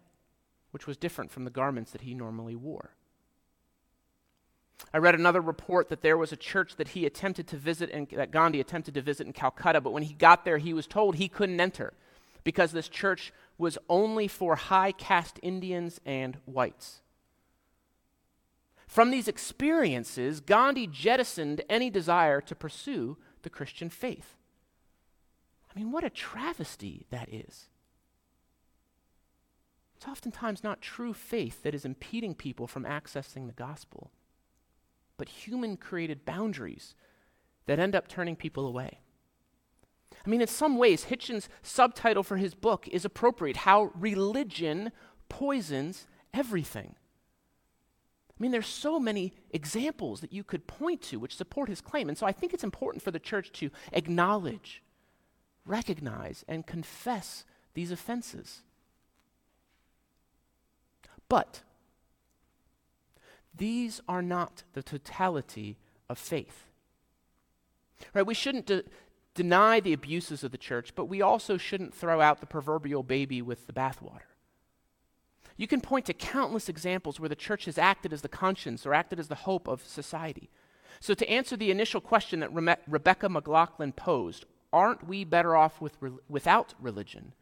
which 0.71 0.85
was 0.85 0.97
different 0.97 1.31
from 1.31 1.45
the 1.45 1.49
garments 1.49 1.91
that 1.91 2.01
he 2.01 2.13
normally 2.13 2.55
wore. 2.55 2.91
I 4.93 4.99
read 4.99 5.15
another 5.15 5.41
report 5.41 5.89
that 5.89 6.01
there 6.01 6.17
was 6.17 6.31
a 6.31 6.37
church 6.37 6.75
that 6.77 6.89
he 6.89 7.05
attempted 7.05 7.47
to 7.47 7.57
visit, 7.57 7.89
in, 7.89 8.07
that 8.13 8.31
Gandhi 8.31 8.59
attempted 8.59 8.93
to 8.93 9.01
visit 9.01 9.27
in 9.27 9.33
Calcutta, 9.33 9.81
but 9.81 9.91
when 9.91 10.03
he 10.03 10.13
got 10.13 10.45
there, 10.45 10.57
he 10.57 10.73
was 10.73 10.87
told 10.87 11.15
he 11.15 11.27
couldn't 11.27 11.59
enter 11.59 11.93
because 12.43 12.71
this 12.71 12.87
church 12.87 13.33
was 13.57 13.77
only 13.89 14.27
for 14.27 14.55
high 14.55 14.91
caste 14.91 15.39
Indians 15.41 15.99
and 16.05 16.37
whites. 16.45 17.01
From 18.87 19.11
these 19.11 19.27
experiences, 19.27 20.39
Gandhi 20.39 20.87
jettisoned 20.87 21.61
any 21.69 21.89
desire 21.89 22.39
to 22.41 22.55
pursue 22.55 23.17
the 23.41 23.49
Christian 23.49 23.89
faith. 23.89 24.35
I 25.69 25.77
mean, 25.77 25.91
what 25.91 26.05
a 26.05 26.09
travesty 26.09 27.05
that 27.09 27.27
is. 27.31 27.67
It's 29.97 30.07
oftentimes 30.07 30.63
not 30.63 30.81
true 30.81 31.13
faith 31.13 31.63
that 31.63 31.75
is 31.75 31.83
impeding 31.83 32.35
people 32.35 32.67
from 32.67 32.83
accessing 32.83 33.47
the 33.47 33.53
gospel, 33.53 34.11
but 35.17 35.29
human 35.29 35.77
created 35.77 36.25
boundaries 36.25 36.95
that 37.65 37.79
end 37.79 37.95
up 37.95 38.07
turning 38.07 38.35
people 38.35 38.65
away. 38.65 38.99
I 40.25 40.29
mean, 40.29 40.41
in 40.41 40.47
some 40.47 40.77
ways, 40.77 41.05
Hitchens' 41.05 41.47
subtitle 41.61 42.23
for 42.23 42.37
his 42.37 42.53
book 42.53 42.87
is 42.89 43.05
appropriate 43.05 43.57
How 43.57 43.91
Religion 43.95 44.91
Poisons 45.29 46.07
Everything. 46.33 46.95
I 48.29 48.41
mean, 48.41 48.51
there's 48.51 48.67
so 48.67 48.99
many 48.99 49.33
examples 49.49 50.21
that 50.21 50.31
you 50.31 50.43
could 50.43 50.67
point 50.67 51.01
to 51.03 51.17
which 51.17 51.35
support 51.35 51.69
his 51.69 51.81
claim. 51.81 52.07
And 52.07 52.17
so 52.17 52.27
I 52.27 52.31
think 52.31 52.53
it's 52.53 52.63
important 52.63 53.01
for 53.03 53.09
the 53.09 53.19
church 53.19 53.51
to 53.53 53.71
acknowledge, 53.91 54.83
recognize, 55.65 56.45
and 56.47 56.67
confess 56.67 57.45
these 57.73 57.91
offenses. 57.91 58.61
But 61.27 61.63
these 63.57 64.01
are 64.07 64.21
not 64.21 64.63
the 64.73 64.83
totality 64.83 65.77
of 66.09 66.17
faith. 66.17 66.67
Right? 68.13 68.25
We 68.25 68.33
shouldn't 68.33 68.67
de- 68.67 68.83
deny 69.33 69.79
the 69.79 69.93
abuses 69.93 70.43
of 70.43 70.51
the 70.51 70.57
church, 70.57 70.93
but 70.95 71.05
we 71.05 71.21
also 71.21 71.57
shouldn't 71.57 71.93
throw 71.93 72.21
out 72.21 72.39
the 72.39 72.45
proverbial 72.45 73.03
baby 73.03 73.41
with 73.41 73.67
the 73.67 73.73
bathwater. 73.73 74.21
You 75.57 75.67
can 75.67 75.81
point 75.81 76.05
to 76.05 76.13
countless 76.13 76.69
examples 76.69 77.19
where 77.19 77.29
the 77.29 77.35
church 77.35 77.65
has 77.65 77.77
acted 77.77 78.13
as 78.13 78.21
the 78.21 78.29
conscience 78.29 78.85
or 78.85 78.93
acted 78.93 79.19
as 79.19 79.27
the 79.27 79.35
hope 79.35 79.67
of 79.67 79.85
society. 79.87 80.49
So, 80.99 81.13
to 81.15 81.29
answer 81.29 81.57
the 81.57 81.71
initial 81.71 82.01
question 82.01 82.39
that 82.39 82.53
Re- 82.53 82.75
Rebecca 82.87 83.29
McLaughlin 83.29 83.91
posed, 83.91 84.45
aren't 84.71 85.07
we 85.07 85.23
better 85.23 85.55
off 85.55 85.81
with 85.81 85.97
re- 85.99 86.11
without 86.27 86.73
religion? 86.79 87.33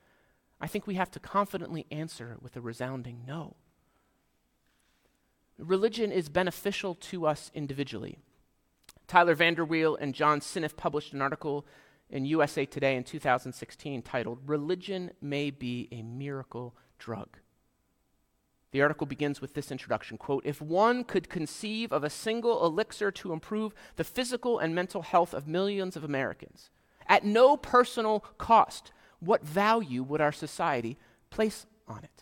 I 0.59 0.67
think 0.67 0.87
we 0.87 0.95
have 0.95 1.11
to 1.11 1.19
confidently 1.19 1.85
answer 1.91 2.37
with 2.41 2.55
a 2.55 2.61
resounding 2.61 3.23
no. 3.27 3.55
Religion 5.57 6.11
is 6.11 6.29
beneficial 6.29 6.95
to 6.95 7.25
us 7.25 7.49
individually. 7.53 8.17
Tyler 9.07 9.35
VanderWeele 9.35 9.97
and 9.99 10.13
John 10.13 10.39
Siniff 10.39 10.75
published 10.75 11.13
an 11.13 11.21
article 11.21 11.65
in 12.09 12.25
USA 12.25 12.65
Today 12.65 12.95
in 12.95 13.03
2016 13.03 14.01
titled 14.01 14.39
Religion 14.45 15.11
May 15.21 15.49
Be 15.51 15.87
a 15.91 16.01
Miracle 16.01 16.75
Drug. 16.99 17.37
The 18.71 18.81
article 18.81 19.07
begins 19.07 19.39
with 19.39 19.53
this 19.53 19.71
introduction 19.71 20.17
quote, 20.17 20.45
If 20.45 20.61
one 20.61 21.03
could 21.03 21.29
conceive 21.29 21.93
of 21.93 22.03
a 22.03 22.09
single 22.09 22.65
elixir 22.65 23.11
to 23.11 23.31
improve 23.31 23.73
the 23.95 24.03
physical 24.03 24.59
and 24.59 24.75
mental 24.75 25.01
health 25.01 25.33
of 25.33 25.47
millions 25.47 25.95
of 25.95 26.03
Americans, 26.03 26.69
at 27.07 27.23
no 27.23 27.55
personal 27.55 28.21
cost, 28.37 28.91
what 29.19 29.45
value 29.45 30.03
would 30.03 30.19
our 30.19 30.31
society 30.31 30.97
place 31.29 31.65
on 31.87 32.03
it? 32.03 32.14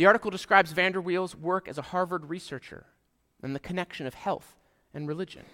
The 0.00 0.06
article 0.06 0.30
describes 0.30 0.72
VanderWeele's 0.72 1.36
work 1.36 1.68
as 1.68 1.76
a 1.76 1.82
Harvard 1.82 2.30
researcher 2.30 2.86
and 3.42 3.54
the 3.54 3.60
connection 3.60 4.06
of 4.06 4.14
health 4.14 4.56
and 4.94 5.06
religion. 5.06 5.44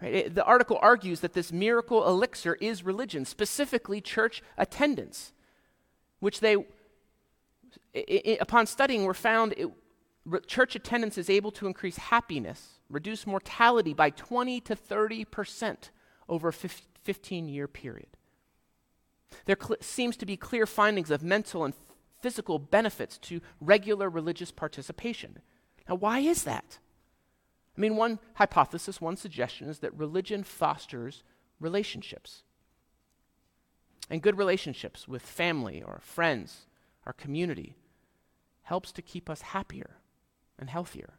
Right? 0.00 0.14
It, 0.14 0.34
the 0.36 0.44
article 0.44 0.78
argues 0.80 1.18
that 1.18 1.32
this 1.32 1.50
miracle 1.50 2.06
elixir 2.06 2.54
is 2.60 2.84
religion, 2.84 3.24
specifically 3.24 4.00
church 4.00 4.40
attendance, 4.56 5.32
which 6.20 6.38
they 6.38 6.58
it, 7.92 8.08
it, 8.24 8.38
upon 8.40 8.66
studying, 8.66 9.02
we're 9.02 9.14
found 9.14 9.54
it, 9.56 9.68
re, 10.24 10.38
church 10.46 10.76
attendance 10.76 11.18
is 11.18 11.28
able 11.28 11.50
to 11.50 11.66
increase 11.66 11.96
happiness, 11.96 12.78
reduce 12.88 13.26
mortality 13.26 13.92
by 13.92 14.10
20 14.10 14.60
to 14.60 14.76
30 14.76 15.24
percent 15.24 15.90
over 16.28 16.50
a 16.50 16.52
15 16.52 17.48
year 17.48 17.66
period. 17.66 18.16
There 19.46 19.58
cl- 19.60 19.78
seems 19.80 20.16
to 20.18 20.26
be 20.26 20.36
clear 20.36 20.66
findings 20.66 21.10
of 21.10 21.24
mental 21.24 21.64
and 21.64 21.74
physical 22.20 22.58
benefits 22.58 23.18
to 23.18 23.40
regular 23.60 24.08
religious 24.08 24.50
participation. 24.50 25.38
Now, 25.88 25.96
why 25.96 26.20
is 26.20 26.44
that? 26.44 26.78
I 27.76 27.80
mean, 27.80 27.96
one 27.96 28.18
hypothesis, 28.34 29.00
one 29.00 29.16
suggestion 29.16 29.68
is 29.68 29.78
that 29.78 29.96
religion 29.96 30.44
fosters 30.44 31.22
relationships. 31.60 32.42
And 34.08 34.22
good 34.22 34.36
relationships 34.36 35.06
with 35.06 35.22
family 35.22 35.82
or 35.82 36.00
friends, 36.02 36.66
our 37.06 37.12
community, 37.12 37.76
helps 38.62 38.92
to 38.92 39.02
keep 39.02 39.30
us 39.30 39.40
happier 39.42 39.96
and 40.58 40.68
healthier. 40.68 41.14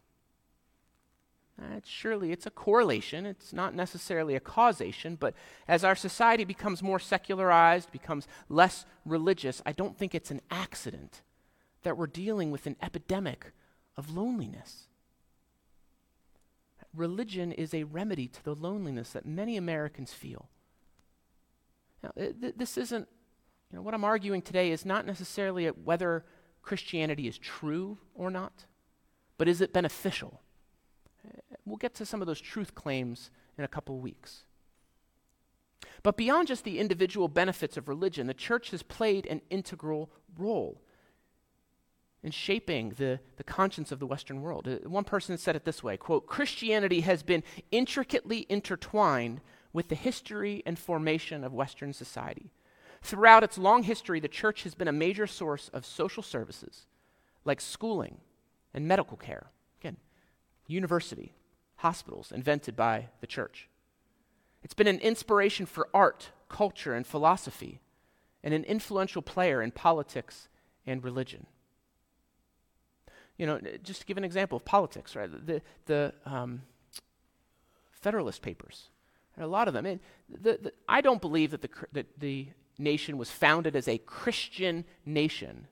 Uh, 1.59 1.79
surely 1.83 2.31
it's 2.31 2.45
a 2.45 2.51
correlation. 2.51 3.25
It's 3.25 3.53
not 3.53 3.75
necessarily 3.75 4.35
a 4.35 4.39
causation, 4.39 5.15
but 5.15 5.33
as 5.67 5.83
our 5.83 5.95
society 5.95 6.43
becomes 6.43 6.81
more 6.81 6.99
secularized, 6.99 7.91
becomes 7.91 8.27
less 8.49 8.85
religious, 9.05 9.61
I 9.65 9.71
don't 9.71 9.97
think 9.97 10.15
it's 10.15 10.31
an 10.31 10.41
accident 10.49 11.21
that 11.83 11.97
we're 11.97 12.07
dealing 12.07 12.51
with 12.51 12.67
an 12.67 12.75
epidemic 12.81 13.53
of 13.97 14.15
loneliness. 14.15 14.87
Religion 16.95 17.51
is 17.51 17.73
a 17.73 17.83
remedy 17.83 18.27
to 18.27 18.43
the 18.43 18.55
loneliness 18.55 19.11
that 19.11 19.25
many 19.25 19.55
Americans 19.55 20.13
feel. 20.13 20.49
Now, 22.03 22.11
th- 22.17 22.55
this 22.57 22.77
isn't, 22.77 23.07
you 23.71 23.77
know, 23.77 23.81
what 23.81 23.93
I'm 23.93 24.03
arguing 24.03 24.41
today 24.41 24.71
is 24.71 24.85
not 24.85 25.05
necessarily 25.05 25.67
whether 25.67 26.25
Christianity 26.61 27.27
is 27.27 27.37
true 27.37 27.97
or 28.13 28.29
not, 28.29 28.65
but 29.37 29.47
is 29.47 29.61
it 29.61 29.73
beneficial? 29.73 30.41
We'll 31.71 31.77
get 31.77 31.95
to 31.95 32.05
some 32.05 32.19
of 32.19 32.27
those 32.27 32.41
truth 32.41 32.75
claims 32.75 33.31
in 33.57 33.63
a 33.63 33.67
couple 33.69 33.97
weeks. 33.97 34.43
But 36.03 36.17
beyond 36.17 36.49
just 36.49 36.65
the 36.65 36.79
individual 36.79 37.29
benefits 37.29 37.77
of 37.77 37.87
religion, 37.87 38.27
the 38.27 38.33
church 38.33 38.71
has 38.71 38.83
played 38.83 39.25
an 39.27 39.39
integral 39.49 40.09
role 40.37 40.81
in 42.23 42.31
shaping 42.31 42.89
the, 42.97 43.21
the 43.37 43.45
conscience 43.45 43.89
of 43.93 43.99
the 43.99 44.05
Western 44.05 44.41
world. 44.41 44.67
Uh, 44.67 44.89
one 44.89 45.05
person 45.05 45.37
said 45.37 45.55
it 45.55 45.63
this 45.63 45.81
way 45.81 45.95
quote, 45.95 46.27
Christianity 46.27 47.01
has 47.01 47.23
been 47.23 47.41
intricately 47.71 48.45
intertwined 48.49 49.39
with 49.71 49.87
the 49.87 49.95
history 49.95 50.61
and 50.65 50.77
formation 50.77 51.41
of 51.41 51.53
Western 51.53 51.93
society. 51.93 52.51
Throughout 53.01 53.45
its 53.45 53.57
long 53.57 53.83
history, 53.83 54.19
the 54.19 54.27
church 54.27 54.63
has 54.63 54.75
been 54.75 54.89
a 54.89 54.91
major 54.91 55.25
source 55.25 55.69
of 55.69 55.85
social 55.85 56.21
services 56.21 56.85
like 57.45 57.61
schooling 57.61 58.17
and 58.73 58.89
medical 58.89 59.15
care. 59.15 59.51
Again, 59.79 59.95
university, 60.67 61.33
hospitals 61.81 62.31
invented 62.31 62.75
by 62.75 63.07
the 63.21 63.27
church. 63.27 63.67
It's 64.63 64.75
been 64.75 64.87
an 64.87 64.99
inspiration 64.99 65.65
for 65.65 65.89
art, 65.93 66.29
culture, 66.47 66.93
and 66.93 67.05
philosophy, 67.05 67.81
and 68.43 68.53
an 68.53 68.63
influential 68.65 69.23
player 69.23 69.63
in 69.63 69.71
politics 69.71 70.47
and 70.85 71.03
religion. 71.03 71.47
You 73.37 73.47
know, 73.47 73.59
just 73.81 74.01
to 74.01 74.05
give 74.05 74.17
an 74.17 74.23
example 74.23 74.57
of 74.57 74.63
politics, 74.63 75.15
right? 75.15 75.29
The, 75.47 75.61
the 75.85 76.13
um, 76.25 76.61
Federalist 77.91 78.43
Papers, 78.43 78.89
a 79.39 79.47
lot 79.47 79.67
of 79.67 79.73
them. 79.73 79.87
And 79.87 79.99
the, 80.29 80.59
the, 80.61 80.73
I 80.87 81.01
don't 81.01 81.21
believe 81.21 81.49
that 81.49 81.63
the, 81.63 81.69
that 81.93 82.19
the 82.19 82.49
nation 82.77 83.17
was 83.17 83.31
founded 83.31 83.75
as 83.75 83.87
a 83.87 83.97
Christian 83.97 84.85
nation, 85.03 85.67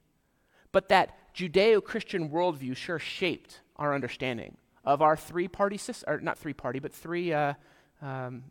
but 0.72 0.90
that 0.90 1.36
Judeo 1.36 1.84
Christian 1.84 2.30
worldview 2.30 2.76
sure 2.76 2.98
shaped 2.98 3.62
our 3.76 3.94
understanding 3.94 4.58
of 4.84 5.02
our 5.02 5.16
three 5.16 5.48
party 5.48 5.78
system, 5.78 6.14
or 6.14 6.20
not 6.20 6.38
three 6.38 6.54
party, 6.54 6.80
but 6.80 6.94
three 6.94 7.34
uh, 7.34 7.54
um, 8.02 8.44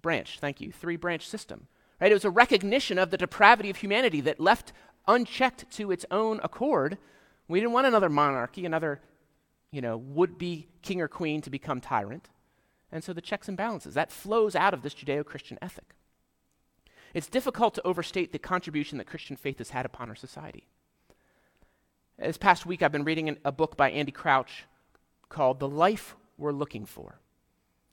branch, 0.00 0.38
thank 0.40 0.60
you, 0.60 0.72
three 0.72 0.96
branch 0.96 1.28
system. 1.28 1.66
Right? 2.00 2.10
It 2.10 2.14
was 2.14 2.24
a 2.24 2.30
recognition 2.30 2.98
of 2.98 3.10
the 3.10 3.16
depravity 3.16 3.70
of 3.70 3.76
humanity 3.76 4.20
that 4.22 4.40
left 4.40 4.72
unchecked 5.06 5.70
to 5.72 5.90
its 5.90 6.04
own 6.10 6.40
accord. 6.42 6.98
We 7.48 7.60
didn't 7.60 7.72
want 7.72 7.86
another 7.86 8.08
monarchy, 8.08 8.64
another 8.64 9.00
you 9.70 9.80
know, 9.80 9.96
would 9.96 10.38
be 10.38 10.68
king 10.82 11.00
or 11.00 11.08
queen 11.08 11.40
to 11.42 11.50
become 11.50 11.80
tyrant. 11.80 12.30
And 12.92 13.02
so 13.02 13.12
the 13.12 13.20
checks 13.20 13.48
and 13.48 13.56
balances, 13.56 13.94
that 13.94 14.12
flows 14.12 14.54
out 14.54 14.72
of 14.72 14.82
this 14.82 14.94
Judeo 14.94 15.24
Christian 15.24 15.58
ethic. 15.60 15.96
It's 17.12 17.26
difficult 17.26 17.74
to 17.74 17.86
overstate 17.86 18.30
the 18.30 18.38
contribution 18.38 18.98
that 18.98 19.08
Christian 19.08 19.34
faith 19.34 19.58
has 19.58 19.70
had 19.70 19.84
upon 19.84 20.08
our 20.08 20.14
society. 20.14 20.68
This 22.18 22.38
past 22.38 22.66
week, 22.66 22.82
I've 22.82 22.92
been 22.92 23.02
reading 23.02 23.36
a 23.44 23.50
book 23.50 23.76
by 23.76 23.90
Andy 23.90 24.12
Crouch 24.12 24.64
called 25.34 25.58
The 25.58 25.68
Life 25.68 26.14
We're 26.38 26.52
Looking 26.52 26.86
For. 26.86 27.18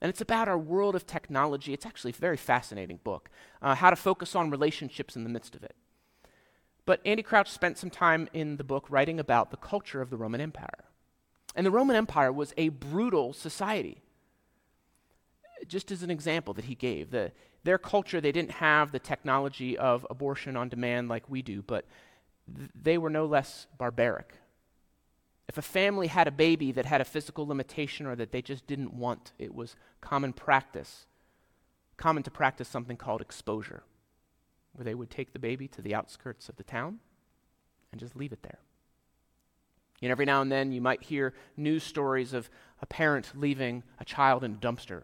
And 0.00 0.08
it's 0.08 0.20
about 0.20 0.48
our 0.48 0.58
world 0.58 0.94
of 0.94 1.06
technology. 1.06 1.72
It's 1.72 1.84
actually 1.84 2.12
a 2.12 2.20
very 2.20 2.36
fascinating 2.36 3.00
book, 3.02 3.30
uh, 3.60 3.74
how 3.74 3.90
to 3.90 3.96
focus 3.96 4.36
on 4.36 4.48
relationships 4.48 5.16
in 5.16 5.24
the 5.24 5.28
midst 5.28 5.56
of 5.56 5.64
it. 5.64 5.74
But 6.84 7.00
Andy 7.04 7.24
Crouch 7.24 7.50
spent 7.50 7.78
some 7.78 7.90
time 7.90 8.28
in 8.32 8.58
the 8.58 8.64
book 8.64 8.86
writing 8.88 9.18
about 9.18 9.50
the 9.50 9.56
culture 9.56 10.00
of 10.00 10.08
the 10.08 10.16
Roman 10.16 10.40
Empire. 10.40 10.84
And 11.56 11.66
the 11.66 11.70
Roman 11.72 11.96
Empire 11.96 12.32
was 12.32 12.54
a 12.56 12.68
brutal 12.68 13.32
society. 13.32 14.02
Just 15.66 15.90
as 15.90 16.04
an 16.04 16.10
example 16.10 16.54
that 16.54 16.66
he 16.66 16.76
gave, 16.76 17.10
the, 17.10 17.32
their 17.64 17.78
culture, 17.78 18.20
they 18.20 18.32
didn't 18.32 18.52
have 18.52 18.92
the 18.92 19.00
technology 19.00 19.76
of 19.76 20.06
abortion 20.08 20.56
on 20.56 20.68
demand 20.68 21.08
like 21.08 21.28
we 21.28 21.42
do, 21.42 21.60
but 21.62 21.86
th- 22.56 22.70
they 22.74 22.98
were 22.98 23.10
no 23.10 23.26
less 23.26 23.66
barbaric. 23.78 24.34
If 25.48 25.58
a 25.58 25.62
family 25.62 26.06
had 26.06 26.28
a 26.28 26.32
baby 26.32 26.72
that 26.72 26.86
had 26.86 27.00
a 27.00 27.04
physical 27.04 27.46
limitation 27.46 28.06
or 28.06 28.16
that 28.16 28.32
they 28.32 28.42
just 28.42 28.66
didn't 28.66 28.94
want, 28.94 29.32
it 29.38 29.54
was 29.54 29.76
common 30.00 30.32
practice, 30.32 31.06
common 31.96 32.22
to 32.22 32.30
practice 32.30 32.68
something 32.68 32.96
called 32.96 33.20
exposure, 33.20 33.82
where 34.72 34.84
they 34.84 34.94
would 34.94 35.10
take 35.10 35.32
the 35.32 35.38
baby 35.38 35.68
to 35.68 35.82
the 35.82 35.94
outskirts 35.94 36.48
of 36.48 36.56
the 36.56 36.62
town 36.62 37.00
and 37.90 38.00
just 38.00 38.16
leave 38.16 38.32
it 38.32 38.42
there. 38.42 38.60
And 40.00 40.10
every 40.10 40.24
now 40.24 40.42
and 40.42 40.50
then 40.50 40.72
you 40.72 40.80
might 40.80 41.04
hear 41.04 41.32
news 41.56 41.84
stories 41.84 42.32
of 42.32 42.50
a 42.80 42.86
parent 42.86 43.32
leaving 43.36 43.84
a 44.00 44.04
child 44.04 44.42
in 44.42 44.54
a 44.54 44.56
dumpster. 44.56 45.02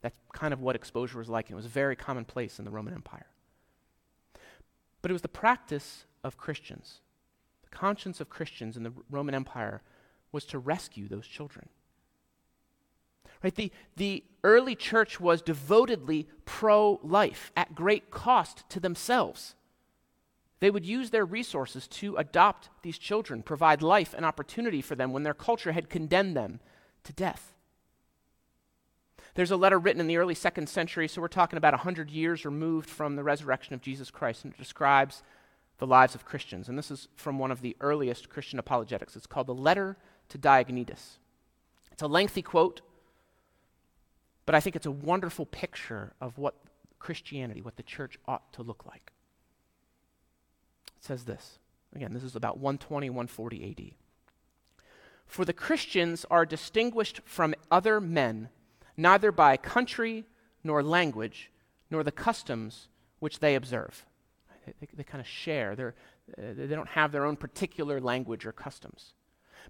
That's 0.00 0.16
kind 0.32 0.54
of 0.54 0.60
what 0.60 0.76
exposure 0.76 1.18
was 1.18 1.28
like, 1.28 1.46
and 1.46 1.54
it 1.54 1.56
was 1.56 1.66
very 1.66 1.96
commonplace 1.96 2.58
in 2.58 2.64
the 2.64 2.70
Roman 2.70 2.94
Empire. 2.94 3.26
But 5.02 5.10
it 5.10 5.12
was 5.12 5.22
the 5.22 5.28
practice 5.28 6.04
of 6.22 6.36
Christians, 6.36 7.00
conscience 7.70 8.20
of 8.20 8.30
Christians 8.30 8.76
in 8.76 8.82
the 8.82 8.92
Roman 9.10 9.34
Empire 9.34 9.82
was 10.32 10.44
to 10.46 10.58
rescue 10.58 11.08
those 11.08 11.26
children. 11.26 11.68
Right? 13.42 13.54
The, 13.54 13.72
the 13.96 14.24
early 14.44 14.74
church 14.74 15.20
was 15.20 15.42
devotedly 15.42 16.28
pro 16.44 17.00
life 17.02 17.52
at 17.56 17.74
great 17.74 18.10
cost 18.10 18.68
to 18.70 18.80
themselves. 18.80 19.54
They 20.60 20.70
would 20.70 20.84
use 20.84 21.10
their 21.10 21.24
resources 21.24 21.88
to 21.88 22.16
adopt 22.16 22.68
these 22.82 22.98
children, 22.98 23.42
provide 23.42 23.80
life 23.80 24.14
and 24.14 24.26
opportunity 24.26 24.82
for 24.82 24.94
them 24.94 25.12
when 25.12 25.22
their 25.22 25.34
culture 25.34 25.72
had 25.72 25.88
condemned 25.88 26.36
them 26.36 26.60
to 27.04 27.14
death. 27.14 27.54
There's 29.34 29.50
a 29.50 29.56
letter 29.56 29.78
written 29.78 30.00
in 30.00 30.06
the 30.06 30.18
early 30.18 30.34
second 30.34 30.68
century, 30.68 31.08
so 31.08 31.22
we're 31.22 31.28
talking 31.28 31.56
about 31.56 31.72
100 31.72 32.10
years 32.10 32.44
removed 32.44 32.90
from 32.90 33.16
the 33.16 33.22
resurrection 33.22 33.74
of 33.74 33.80
Jesus 33.80 34.10
Christ, 34.10 34.44
and 34.44 34.52
it 34.52 34.58
describes 34.58 35.22
the 35.80 35.86
lives 35.86 36.14
of 36.14 36.26
Christians. 36.26 36.68
And 36.68 36.78
this 36.78 36.90
is 36.90 37.08
from 37.16 37.38
one 37.38 37.50
of 37.50 37.62
the 37.62 37.74
earliest 37.80 38.28
Christian 38.28 38.58
apologetics. 38.58 39.16
It's 39.16 39.26
called 39.26 39.46
the 39.48 39.54
Letter 39.54 39.96
to 40.28 40.38
Diognetus. 40.38 41.18
It's 41.90 42.02
a 42.02 42.06
lengthy 42.06 42.42
quote, 42.42 42.82
but 44.46 44.54
I 44.54 44.60
think 44.60 44.76
it's 44.76 44.86
a 44.86 44.90
wonderful 44.90 45.46
picture 45.46 46.12
of 46.20 46.38
what 46.38 46.54
Christianity, 46.98 47.62
what 47.62 47.76
the 47.76 47.82
church 47.82 48.18
ought 48.28 48.52
to 48.52 48.62
look 48.62 48.84
like. 48.86 49.12
It 50.98 51.04
says 51.04 51.24
this. 51.24 51.58
Again, 51.96 52.12
this 52.12 52.24
is 52.24 52.36
about 52.36 52.58
120, 52.58 53.08
140 53.08 53.70
AD. 53.70 54.84
For 55.26 55.46
the 55.46 55.54
Christians 55.54 56.26
are 56.30 56.44
distinguished 56.44 57.22
from 57.24 57.54
other 57.70 58.00
men 58.00 58.50
neither 58.98 59.32
by 59.32 59.56
country 59.56 60.26
nor 60.62 60.82
language 60.82 61.50
nor 61.90 62.04
the 62.04 62.12
customs 62.12 62.88
which 63.18 63.38
they 63.38 63.54
observe. 63.54 64.04
They, 64.66 64.88
they, 64.94 65.04
kind 65.04 65.20
of 65.20 65.26
share. 65.26 65.74
They're, 65.74 65.94
uh, 66.38 66.54
they 66.54 66.66
don't 66.66 66.88
have 66.88 67.12
their 67.12 67.24
own 67.24 67.36
particular 67.36 68.00
language 68.00 68.46
or 68.46 68.52
customs. 68.52 69.14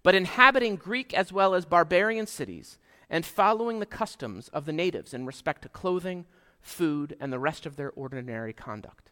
But 0.02 0.14
inhabiting 0.14 0.76
Greek 0.76 1.14
as 1.14 1.32
well 1.32 1.54
as 1.54 1.64
barbarian 1.64 2.26
cities 2.26 2.78
and 3.08 3.26
following 3.26 3.80
the 3.80 3.86
customs 3.86 4.48
of 4.48 4.64
the 4.64 4.72
natives 4.72 5.12
in 5.12 5.26
respect 5.26 5.62
to 5.62 5.68
clothing, 5.68 6.26
food, 6.60 7.16
and 7.20 7.32
the 7.32 7.38
rest 7.38 7.66
of 7.66 7.76
their 7.76 7.90
ordinary 7.90 8.52
conduct. 8.52 9.10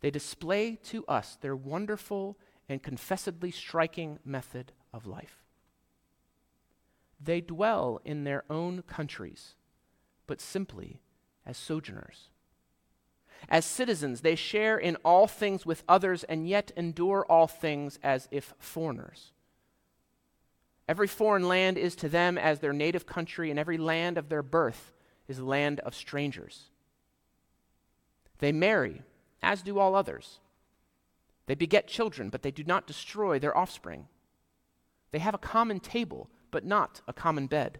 They 0.00 0.10
display 0.10 0.76
to 0.84 1.04
us 1.06 1.38
their 1.40 1.56
wonderful 1.56 2.36
and 2.68 2.82
confessedly 2.82 3.50
striking 3.50 4.18
method 4.24 4.72
of 4.92 5.06
life. 5.06 5.42
They 7.20 7.40
dwell 7.40 8.00
in 8.04 8.24
their 8.24 8.44
own 8.50 8.82
countries, 8.82 9.54
but 10.26 10.40
simply 10.40 11.00
as 11.46 11.56
sojourners. 11.56 12.28
As 13.48 13.64
citizens, 13.64 14.20
they 14.20 14.34
share 14.34 14.78
in 14.78 14.96
all 15.04 15.26
things 15.26 15.66
with 15.66 15.84
others 15.88 16.24
and 16.24 16.48
yet 16.48 16.72
endure 16.76 17.24
all 17.28 17.46
things 17.46 17.98
as 18.02 18.28
if 18.30 18.54
foreigners. 18.58 19.32
Every 20.88 21.06
foreign 21.06 21.48
land 21.48 21.78
is 21.78 21.96
to 21.96 22.08
them 22.08 22.36
as 22.36 22.60
their 22.60 22.72
native 22.72 23.06
country, 23.06 23.50
and 23.50 23.58
every 23.58 23.78
land 23.78 24.18
of 24.18 24.28
their 24.28 24.42
birth 24.42 24.92
is 25.28 25.40
land 25.40 25.80
of 25.80 25.94
strangers. 25.94 26.64
They 28.38 28.52
marry, 28.52 29.02
as 29.42 29.62
do 29.62 29.78
all 29.78 29.94
others. 29.94 30.40
They 31.46 31.54
beget 31.54 31.88
children, 31.88 32.28
but 32.28 32.42
they 32.42 32.50
do 32.50 32.64
not 32.64 32.86
destroy 32.86 33.38
their 33.38 33.56
offspring. 33.56 34.08
They 35.10 35.18
have 35.20 35.34
a 35.34 35.38
common 35.38 35.80
table, 35.80 36.28
but 36.50 36.64
not 36.64 37.00
a 37.06 37.12
common 37.12 37.46
bed. 37.46 37.78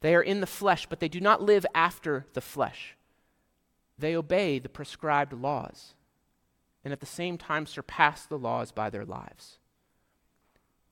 They 0.00 0.14
are 0.14 0.22
in 0.22 0.40
the 0.40 0.46
flesh, 0.46 0.86
but 0.86 1.00
they 1.00 1.08
do 1.08 1.20
not 1.20 1.40
live 1.40 1.64
after 1.74 2.26
the 2.34 2.40
flesh. 2.42 2.96
They 3.98 4.16
obey 4.16 4.58
the 4.58 4.68
prescribed 4.68 5.32
laws, 5.32 5.94
and 6.84 6.92
at 6.92 7.00
the 7.00 7.06
same 7.06 7.38
time 7.38 7.66
surpass 7.66 8.26
the 8.26 8.38
laws 8.38 8.72
by 8.72 8.90
their 8.90 9.04
lives. 9.04 9.58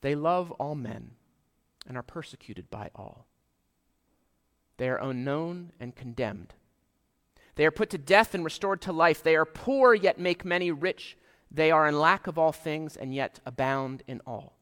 They 0.01 0.15
love 0.15 0.51
all 0.53 0.75
men 0.75 1.13
and 1.87 1.97
are 1.97 2.03
persecuted 2.03 2.71
by 2.71 2.91
all. 2.95 3.27
They 4.77 4.89
are 4.89 5.03
unknown 5.03 5.73
and 5.79 5.95
condemned. 5.95 6.55
They 7.55 7.67
are 7.67 7.71
put 7.71 7.91
to 7.91 7.99
death 7.99 8.35
and 8.35 8.45
restored 8.45 8.81
to 8.83 8.93
life. 8.93 9.23
They 9.23 9.37
are 9.37 9.45
poor, 9.45 9.95
yet 9.95 10.19
make 10.19 10.45
many 10.45 10.71
rich. 10.71 11.17
They 11.51 11.71
are 11.71 11.87
in 11.87 11.99
lack 11.99 12.27
of 12.27 12.39
all 12.39 12.53
things, 12.53 12.97
and 12.97 13.15
yet 13.15 13.41
abound 13.45 14.03
in 14.07 14.21
all. 14.27 14.57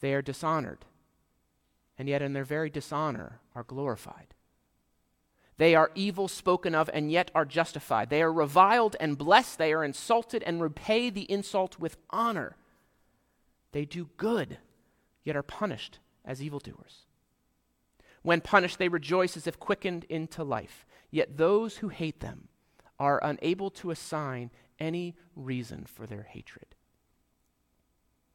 They 0.00 0.12
are 0.14 0.22
dishonored, 0.22 0.84
and 1.96 2.08
yet 2.08 2.20
in 2.20 2.32
their 2.32 2.44
very 2.44 2.68
dishonor 2.68 3.40
are 3.54 3.64
glorified. 3.64 4.31
They 5.62 5.76
are 5.76 5.92
evil 5.94 6.26
spoken 6.26 6.74
of, 6.74 6.90
and 6.92 7.08
yet 7.08 7.30
are 7.36 7.44
justified. 7.44 8.10
They 8.10 8.20
are 8.20 8.32
reviled 8.32 8.96
and 8.98 9.16
blessed. 9.16 9.58
They 9.58 9.72
are 9.72 9.84
insulted 9.84 10.42
and 10.42 10.60
repay 10.60 11.08
the 11.08 11.30
insult 11.30 11.78
with 11.78 11.98
honor. 12.10 12.56
They 13.70 13.84
do 13.84 14.08
good, 14.16 14.58
yet 15.22 15.36
are 15.36 15.44
punished 15.44 16.00
as 16.24 16.42
evildoers. 16.42 17.02
When 18.22 18.40
punished, 18.40 18.80
they 18.80 18.88
rejoice 18.88 19.36
as 19.36 19.46
if 19.46 19.60
quickened 19.60 20.02
into 20.08 20.42
life. 20.42 20.84
Yet 21.12 21.36
those 21.36 21.76
who 21.76 21.90
hate 21.90 22.18
them 22.18 22.48
are 22.98 23.20
unable 23.22 23.70
to 23.70 23.92
assign 23.92 24.50
any 24.80 25.14
reason 25.36 25.84
for 25.84 26.08
their 26.08 26.24
hatred. 26.24 26.74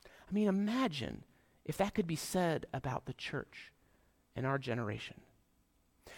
I 0.05 0.31
mean, 0.31 0.47
imagine 0.47 1.25
if 1.65 1.75
that 1.75 1.93
could 1.93 2.07
be 2.07 2.15
said 2.15 2.67
about 2.73 3.05
the 3.05 3.13
church 3.13 3.73
in 4.33 4.45
our 4.45 4.57
generation. 4.57 5.15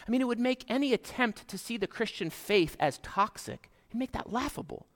I 0.08 0.12
mean, 0.12 0.22
it 0.22 0.28
would 0.28 0.40
make 0.40 0.66
any 0.68 0.94
attempt 0.94 1.48
to 1.48 1.58
see 1.58 1.78
the 1.78 1.88
Christian 1.88 2.30
faith 2.30 2.76
as 2.80 3.00
toxic, 3.00 3.70
and 3.92 4.00
make 4.00 4.12
that 4.12 4.32
laughable. 4.32 4.88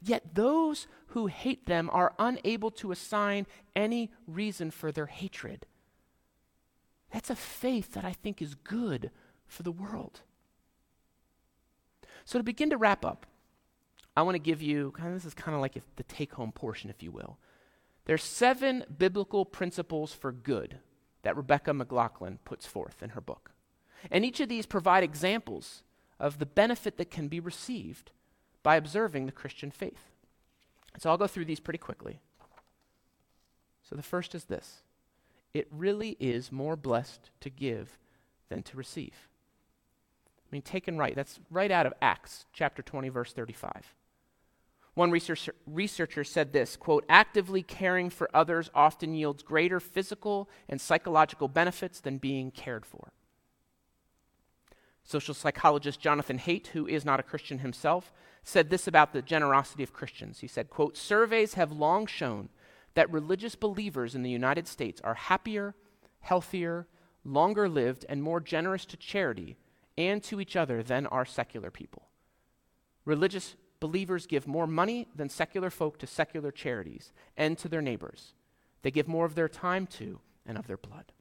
Yet 0.00 0.34
those 0.34 0.86
who 1.08 1.26
hate 1.26 1.66
them 1.66 1.90
are 1.92 2.14
unable 2.18 2.70
to 2.72 2.92
assign 2.92 3.46
any 3.74 4.12
reason 4.26 4.70
for 4.70 4.92
their 4.92 5.06
hatred. 5.06 5.66
That's 7.12 7.30
a 7.30 7.36
faith 7.36 7.92
that 7.92 8.04
I 8.04 8.12
think 8.12 8.40
is 8.40 8.54
good 8.54 9.10
for 9.46 9.62
the 9.62 9.72
world. 9.72 10.20
So, 12.24 12.38
to 12.38 12.44
begin 12.44 12.70
to 12.70 12.76
wrap 12.76 13.04
up, 13.04 13.26
I 14.16 14.22
want 14.22 14.36
to 14.36 14.38
give 14.38 14.62
you 14.62 14.92
kind 14.92 15.08
of 15.08 15.14
this 15.14 15.24
is 15.24 15.34
kind 15.34 15.54
of 15.54 15.60
like 15.60 15.80
the 15.96 16.02
take 16.04 16.34
home 16.34 16.52
portion, 16.52 16.90
if 16.90 17.02
you 17.02 17.10
will. 17.10 17.38
There's 18.04 18.22
seven 18.22 18.84
biblical 18.98 19.44
principles 19.44 20.12
for 20.12 20.32
good 20.32 20.78
that 21.22 21.36
Rebecca 21.36 21.72
McLaughlin 21.72 22.38
puts 22.44 22.66
forth 22.66 23.02
in 23.02 23.10
her 23.10 23.20
book. 23.20 23.52
And 24.10 24.24
each 24.24 24.40
of 24.40 24.48
these 24.48 24.66
provide 24.66 25.04
examples 25.04 25.82
of 26.18 26.38
the 26.38 26.46
benefit 26.46 26.96
that 26.96 27.10
can 27.10 27.28
be 27.28 27.40
received 27.40 28.10
by 28.62 28.76
observing 28.76 29.26
the 29.26 29.32
Christian 29.32 29.70
faith. 29.70 30.10
So 30.98 31.10
I'll 31.10 31.18
go 31.18 31.26
through 31.26 31.46
these 31.46 31.60
pretty 31.60 31.78
quickly. 31.78 32.20
So 33.88 33.96
the 33.96 34.02
first 34.02 34.34
is 34.34 34.44
this 34.44 34.82
it 35.54 35.68
really 35.70 36.16
is 36.18 36.50
more 36.50 36.76
blessed 36.76 37.30
to 37.40 37.50
give 37.50 37.98
than 38.48 38.62
to 38.62 38.76
receive. 38.76 39.28
I 40.38 40.48
mean, 40.50 40.62
taken 40.62 40.98
right, 40.98 41.14
that's 41.14 41.40
right 41.50 41.70
out 41.70 41.86
of 41.86 41.94
Acts 42.00 42.46
chapter 42.52 42.82
20, 42.82 43.08
verse 43.08 43.32
35. 43.32 43.94
One 44.94 45.10
researcher, 45.10 45.54
researcher 45.66 46.24
said 46.24 46.52
this 46.52 46.76
quote, 46.76 47.04
actively 47.08 47.62
caring 47.62 48.10
for 48.10 48.28
others 48.34 48.70
often 48.74 49.14
yields 49.14 49.42
greater 49.42 49.80
physical 49.80 50.50
and 50.68 50.80
psychological 50.80 51.48
benefits 51.48 52.00
than 52.00 52.18
being 52.18 52.50
cared 52.50 52.84
for. 52.84 53.12
Social 55.12 55.34
psychologist 55.34 56.00
Jonathan 56.00 56.38
Haidt, 56.38 56.68
who 56.68 56.86
is 56.86 57.04
not 57.04 57.20
a 57.20 57.22
Christian 57.22 57.58
himself, 57.58 58.14
said 58.42 58.70
this 58.70 58.86
about 58.86 59.12
the 59.12 59.20
generosity 59.20 59.82
of 59.82 59.92
Christians. 59.92 60.40
He 60.40 60.46
said, 60.46 60.70
quote, 60.70 60.96
surveys 60.96 61.52
have 61.52 61.70
long 61.70 62.06
shown 62.06 62.48
that 62.94 63.12
religious 63.12 63.54
believers 63.54 64.14
in 64.14 64.22
the 64.22 64.30
United 64.30 64.66
States 64.66 65.02
are 65.04 65.12
happier, 65.12 65.74
healthier, 66.20 66.86
longer 67.24 67.68
lived, 67.68 68.06
and 68.08 68.22
more 68.22 68.40
generous 68.40 68.86
to 68.86 68.96
charity 68.96 69.58
and 69.98 70.22
to 70.24 70.40
each 70.40 70.56
other 70.56 70.82
than 70.82 71.06
are 71.08 71.26
secular 71.26 71.70
people. 71.70 72.08
Religious 73.04 73.56
believers 73.80 74.26
give 74.26 74.46
more 74.46 74.66
money 74.66 75.08
than 75.14 75.28
secular 75.28 75.68
folk 75.68 75.98
to 75.98 76.06
secular 76.06 76.50
charities 76.50 77.12
and 77.36 77.58
to 77.58 77.68
their 77.68 77.82
neighbors. 77.82 78.32
They 78.80 78.90
give 78.90 79.08
more 79.08 79.26
of 79.26 79.34
their 79.34 79.48
time 79.48 79.86
to 79.98 80.20
and 80.46 80.56
of 80.56 80.66
their 80.66 80.78
blood. 80.78 81.12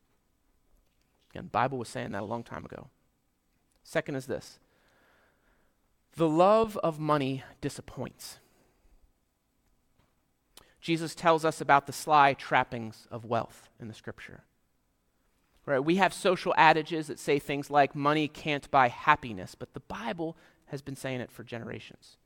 Again, 1.32 1.44
the 1.44 1.50
Bible 1.50 1.78
was 1.78 1.90
saying 1.90 2.12
that 2.14 2.22
a 2.22 2.26
long 2.26 2.44
time 2.44 2.64
ago. 2.64 2.90
Second 3.84 4.16
is 4.16 4.26
this 4.26 4.60
the 6.16 6.28
love 6.28 6.78
of 6.78 7.00
money 7.00 7.44
disappoints. 7.62 8.40
Jesus 10.82 11.14
tells 11.14 11.46
us 11.46 11.62
about 11.62 11.86
the 11.86 11.94
sly 11.94 12.34
trappings 12.34 13.08
of 13.12 13.24
wealth 13.24 13.70
in 13.80 13.88
the 13.88 13.94
scripture. 13.94 14.44
Right? 15.66 15.84
We 15.84 15.98
have 15.98 16.14
social 16.14 16.56
adages 16.58 17.08
that 17.08 17.20
say 17.20 17.38
things 17.38 17.70
like 17.70 17.96
money 17.96 18.28
can't 18.28 18.70
buy 18.72 18.88
happiness, 18.88 19.54
but 19.54 19.74
the 19.74 19.80
Bible 19.80 20.36
has 20.66 20.82
been 20.82 20.96
saying 20.96 21.22
it 21.22 21.32
for 21.32 21.44
generations. 21.44 22.18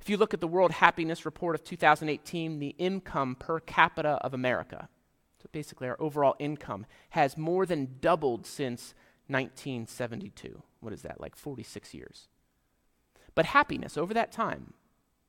If 0.00 0.10
you 0.10 0.18
look 0.18 0.34
at 0.34 0.40
the 0.40 0.48
World 0.48 0.72
Happiness 0.72 1.24
Report 1.24 1.54
of 1.54 1.64
2018, 1.64 2.58
the 2.58 2.74
income 2.76 3.36
per 3.36 3.60
capita 3.60 4.18
of 4.20 4.34
America, 4.34 4.88
so 5.42 5.48
basically 5.50 5.88
our 5.88 5.96
overall 5.98 6.36
income, 6.38 6.84
has 7.10 7.38
more 7.38 7.64
than 7.64 7.96
doubled 8.00 8.46
since 8.46 8.94
1972. 9.28 10.62
What 10.80 10.92
is 10.92 11.02
that, 11.02 11.20
like 11.20 11.36
46 11.36 11.94
years? 11.94 12.28
But 13.34 13.46
happiness 13.46 13.96
over 13.96 14.14
that 14.14 14.32
time, 14.32 14.74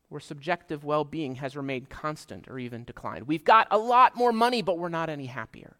where 0.10 0.22
subjective 0.22 0.84
well 0.84 1.04
being 1.04 1.36
has 1.36 1.58
remained 1.58 1.90
constant 1.90 2.48
or 2.48 2.58
even 2.60 2.84
declined. 2.84 3.28
We've 3.28 3.44
got 3.44 3.68
a 3.70 3.78
lot 3.78 4.16
more 4.16 4.32
money, 4.32 4.62
but 4.62 4.80
we're 4.80 4.90
not 4.90 5.10
any 5.10 5.26
happier. 5.26 5.78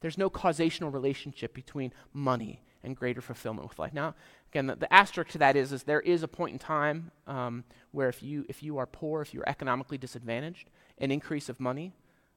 There's 0.00 0.18
no 0.18 0.28
causational 0.28 0.92
relationship 0.92 1.54
between 1.54 1.92
money 2.12 2.62
and 2.82 2.96
greater 2.96 3.20
fulfillment 3.20 3.68
with 3.68 3.78
life. 3.78 3.92
Now, 3.92 4.14
again, 4.50 4.66
the, 4.66 4.76
the 4.76 4.92
asterisk 4.92 5.30
to 5.32 5.38
that 5.38 5.56
is, 5.56 5.72
is 5.72 5.82
there 5.84 6.00
is 6.00 6.22
a 6.22 6.28
point 6.28 6.52
in 6.52 6.58
time 6.58 7.10
um, 7.26 7.64
where 7.90 8.08
if 8.08 8.22
you, 8.22 8.44
if 8.48 8.62
you 8.62 8.78
are 8.78 8.86
poor, 8.86 9.22
if 9.22 9.34
you're 9.34 9.48
economically 9.48 9.98
disadvantaged, 9.98 10.70
an 10.98 11.10
increase 11.10 11.48
of 11.48 11.58
money 11.58 11.92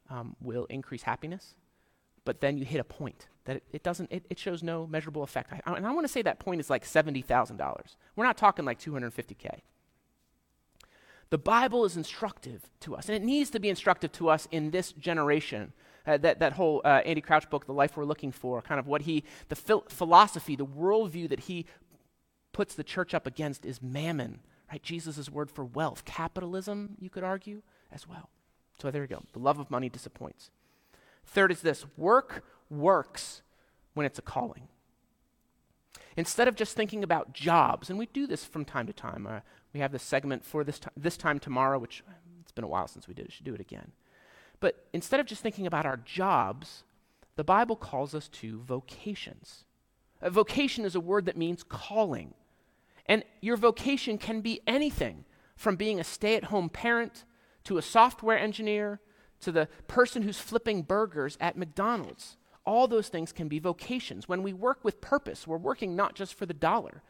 um, 0.10 0.36
will 0.42 0.66
increase 0.66 1.04
happiness. 1.04 1.54
But 2.30 2.42
then 2.42 2.60
you 2.60 2.64
hit 2.64 2.80
a 2.80 2.84
point 2.84 3.28
that 3.46 3.56
it, 3.56 3.64
it 3.74 3.82
doesn't, 3.82 4.12
it, 4.12 4.24
it, 4.30 4.38
shows 4.38 4.62
no 4.62 4.86
measurable 4.86 5.24
effect. 5.24 5.52
I, 5.52 5.74
and 5.74 5.88
I 5.88 5.92
want 5.92 6.06
to 6.06 6.14
say 6.14 6.22
that 6.22 6.38
point 6.38 6.60
is 6.60 6.70
like 6.70 6.86
$70,000. 6.86 7.96
We're 8.16 8.24
not 8.24 8.38
talking 8.38 8.66
like 8.66 8.80
250K. 8.80 9.62
The 11.32 11.38
Bible 11.40 11.86
is 11.86 11.98
instructive 11.98 12.70
to 12.82 12.96
us, 12.96 13.10
and 13.10 13.16
it 13.16 13.24
needs 13.24 13.50
to 13.50 13.60
be 13.60 13.68
instructive 13.68 14.12
to 14.12 14.30
us 14.30 14.48
in 14.52 14.70
this 14.70 14.92
generation 14.92 15.74
uh, 16.06 16.18
that, 16.18 16.38
that 16.38 16.54
whole 16.54 16.84
uh, 16.86 17.02
Andy 17.04 17.22
Crouch 17.22 17.50
book, 17.50 17.66
The 17.66 17.74
Life 17.74 17.98
We're 17.98 18.06
Looking 18.06 18.32
For, 18.32 18.62
kind 18.62 18.80
of 18.80 18.86
what 18.86 19.02
he, 19.02 19.24
the 19.48 19.56
phil- 19.56 19.86
philosophy, 19.90 20.56
the 20.56 20.68
worldview 20.68 21.30
that 21.30 21.40
he 21.40 21.66
puts 22.52 22.76
the 22.76 22.84
church 22.84 23.16
up 23.16 23.26
against 23.26 23.66
is 23.66 23.82
mammon, 23.82 24.42
right? 24.72 24.84
Jesus' 24.84 25.32
word 25.32 25.50
for 25.50 25.66
wealth. 25.66 26.06
Capitalism, 26.06 26.96
you 27.00 27.10
could 27.10 27.24
argue, 27.24 27.64
as 27.92 28.08
well. 28.08 28.30
So 28.80 28.92
there 28.92 29.02
you 29.02 29.08
go. 29.08 29.24
The 29.34 29.40
love 29.40 29.58
of 29.58 29.72
money 29.72 29.90
disappoints. 29.90 30.52
Third 31.30 31.52
is 31.52 31.62
this 31.62 31.86
work 31.96 32.44
works 32.70 33.42
when 33.94 34.06
it's 34.06 34.20
a 34.20 34.24
calling. 34.24 34.68
Instead 36.18 36.48
of 36.48 36.56
just 36.56 36.76
thinking 36.76 37.04
about 37.04 37.34
jobs, 37.34 37.90
and 37.90 38.00
we 38.00 38.08
do 38.08 38.26
this 38.26 38.44
from 38.44 38.66
time 38.66 38.88
to 38.88 38.94
time, 38.94 39.28
uh, 39.28 39.40
we 39.72 39.80
have 39.80 39.92
this 39.92 40.04
segment 40.04 40.44
for 40.44 40.64
this, 40.64 40.80
t- 40.80 40.90
this 40.98 41.18
time 41.18 41.40
tomorrow, 41.40 41.78
which 41.78 42.04
it's 42.42 42.52
been 42.52 42.64
a 42.64 42.68
while 42.68 42.88
since 42.88 43.08
we 43.08 43.14
did 43.14 43.28
it, 43.28 43.32
should 43.32 43.46
do 43.46 43.54
it 43.54 43.62
again. 43.62 43.92
But 44.60 44.88
instead 44.92 45.20
of 45.20 45.28
just 45.28 45.44
thinking 45.44 45.68
about 45.68 45.86
our 45.86 45.98
jobs, 45.98 46.84
the 47.36 47.44
Bible 47.44 47.76
calls 47.76 48.16
us 48.16 48.28
to 48.30 48.62
vocations. 48.64 49.66
A 50.22 50.30
vocation 50.30 50.84
is 50.84 50.96
a 50.96 51.00
word 51.00 51.26
that 51.26 51.38
means 51.38 51.64
calling. 51.64 52.34
And 53.06 53.24
your 53.40 53.56
vocation 53.56 54.18
can 54.18 54.42
be 54.42 54.62
anything 54.66 55.26
from 55.56 55.76
being 55.76 56.00
a 56.00 56.04
stay 56.04 56.36
at 56.36 56.46
home 56.46 56.70
parent 56.70 57.24
to 57.66 57.78
a 57.78 57.82
software 57.84 58.38
engineer 58.38 59.00
to 59.42 59.52
the 59.52 59.68
person 59.88 60.22
who's 60.22 60.40
flipping 60.40 60.82
burgers 60.82 61.38
at 61.40 61.58
McDonald's. 61.58 62.38
All 62.66 62.88
those 62.88 63.08
things 63.08 63.32
can 63.32 63.48
be 63.48 63.60
vocations. 63.60 64.28
When 64.28 64.44
we 64.44 64.54
work 64.54 64.80
with 64.84 65.02
purpose, 65.02 65.48
we're 65.48 65.58
working 65.58 65.96
not 65.96 66.16
just 66.16 66.34
for 66.34 66.46
the 66.46 66.54
dollar, 66.54 67.02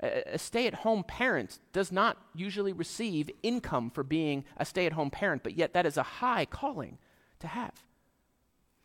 a, 0.00 0.38
stay 0.38 0.66
at 0.66 0.74
home 0.74 1.04
parent 1.04 1.58
does 1.72 1.92
not 1.92 2.18
usually 2.34 2.72
receive 2.72 3.30
income 3.42 3.90
for 3.90 4.02
being 4.02 4.44
a 4.56 4.64
stay 4.64 4.86
at 4.86 4.92
home 4.92 5.10
parent, 5.10 5.42
but 5.42 5.56
yet 5.56 5.74
that 5.74 5.86
is 5.86 5.96
a 5.96 6.02
high 6.02 6.44
calling 6.44 6.98
to 7.38 7.46
have. 7.46 7.84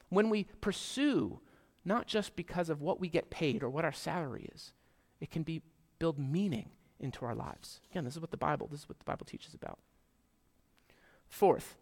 When 0.09 0.29
we 0.29 0.45
pursue, 0.61 1.39
not 1.83 2.07
just 2.07 2.35
because 2.35 2.69
of 2.69 2.81
what 2.81 2.99
we 2.99 3.09
get 3.09 3.29
paid 3.29 3.63
or 3.63 3.69
what 3.69 3.85
our 3.85 3.91
salary 3.91 4.49
is, 4.53 4.73
it 5.19 5.31
can 5.31 5.43
be 5.43 5.61
build 5.99 6.19
meaning 6.19 6.69
into 6.99 7.25
our 7.25 7.35
lives. 7.35 7.81
Again, 7.91 8.05
this 8.05 8.15
is 8.15 8.19
what 8.19 8.31
the 8.31 8.37
Bible, 8.37 8.67
this 8.67 8.81
is 8.81 8.89
what 8.89 8.99
the 8.99 9.05
Bible 9.05 9.25
teaches 9.25 9.53
about. 9.53 9.79
Fourth, 11.27 11.77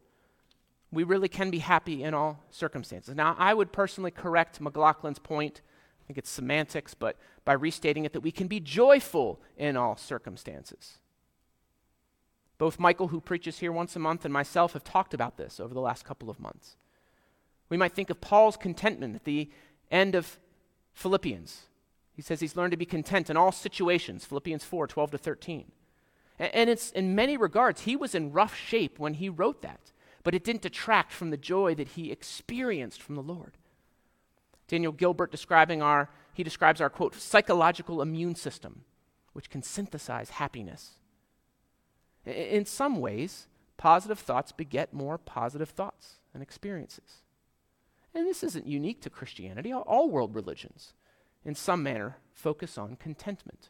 we 0.96 1.04
really 1.04 1.30
can 1.30 1.52
be 1.52 1.60
happy 1.60 2.04
in 2.04 2.14
all 2.14 2.40
circumstances. 2.50 3.16
Now, 3.16 3.36
I 3.38 3.54
would 3.54 3.72
personally 3.72 4.12
correct 4.12 4.60
McLaughlin's 4.60 5.20
point 5.20 5.62
I 6.06 6.08
think 6.08 6.20
it's 6.20 6.30
semantics, 6.30 6.94
but 6.94 7.18
by 7.46 7.54
restating 7.54 8.06
it, 8.06 8.14
that 8.14 8.22
we 8.22 8.32
can 8.32 8.46
be 8.46 8.60
joyful 8.60 9.42
in 9.58 9.76
all 9.76 9.98
circumstances. 9.98 11.00
Both 12.60 12.80
Michael, 12.80 13.08
who 13.08 13.20
preaches 13.20 13.58
here 13.58 13.72
once 13.72 13.96
a 13.96 14.00
month, 14.00 14.24
and 14.24 14.32
myself 14.32 14.74
have 14.74 14.84
talked 14.84 15.16
about 15.16 15.38
this 15.38 15.60
over 15.60 15.74
the 15.74 15.82
last 15.82 16.06
couple 16.06 16.30
of 16.30 16.40
months. 16.40 16.78
We 17.70 17.78
might 17.78 17.94
think 17.94 18.12
of 18.12 18.22
Paul's 18.22 18.56
contentment 18.56 19.16
at 19.16 19.24
the 19.24 19.50
end 19.90 20.14
of 20.14 20.38
Philippians. 20.94 21.64
He 22.14 22.22
says 22.22 22.40
he's 22.40 22.56
learned 22.56 22.72
to 22.72 22.78
be 22.78 22.86
content 22.86 23.32
in 23.32 23.36
all 23.36 23.52
situations, 23.52 24.26
Philippians 24.26 24.64
4 24.64 24.86
12 24.86 25.12
to 25.12 25.18
13. 25.18 25.72
And 26.38 26.70
it's 26.70 26.92
in 26.92 27.16
many 27.16 27.36
regards, 27.36 27.82
he 27.82 27.96
was 27.96 28.14
in 28.14 28.32
rough 28.32 28.56
shape 28.56 29.00
when 29.00 29.16
he 29.16 29.28
wrote 29.28 29.64
that, 29.64 29.92
but 30.26 30.34
it 30.34 30.44
didn't 30.44 30.64
detract 30.64 31.14
from 31.14 31.30
the 31.30 31.38
joy 31.38 31.76
that 31.76 31.90
he 31.90 32.12
experienced 32.12 33.00
from 33.00 33.14
the 33.14 33.22
Lord. 33.22 33.60
Daniel 34.68 34.92
Gilbert 34.92 35.32
describing 35.32 35.84
our, 35.84 36.10
he 36.34 36.44
describes 36.44 36.82
our 36.82 36.90
quote, 36.90 37.14
psychological 37.14 38.02
immune 38.02 38.34
system, 38.34 38.82
which 39.34 39.52
can 39.52 39.62
synthesize 39.62 40.32
happiness. 40.32 40.94
In 42.26 42.66
some 42.66 43.00
ways, 43.00 43.46
positive 43.78 44.18
thoughts 44.18 44.52
beget 44.52 44.92
more 44.92 45.20
positive 45.20 45.70
thoughts 45.70 46.16
and 46.34 46.42
experiences. 46.42 47.22
And 48.16 48.26
this 48.26 48.42
isn't 48.42 48.66
unique 48.66 49.02
to 49.02 49.12
Christianity. 49.12 49.72
All 49.72 50.10
world 50.10 50.34
religions, 50.34 50.94
in 51.44 51.54
some 51.54 51.84
manner, 51.84 52.18
focus 52.34 52.80
on 52.80 52.96
contentment, 52.96 53.70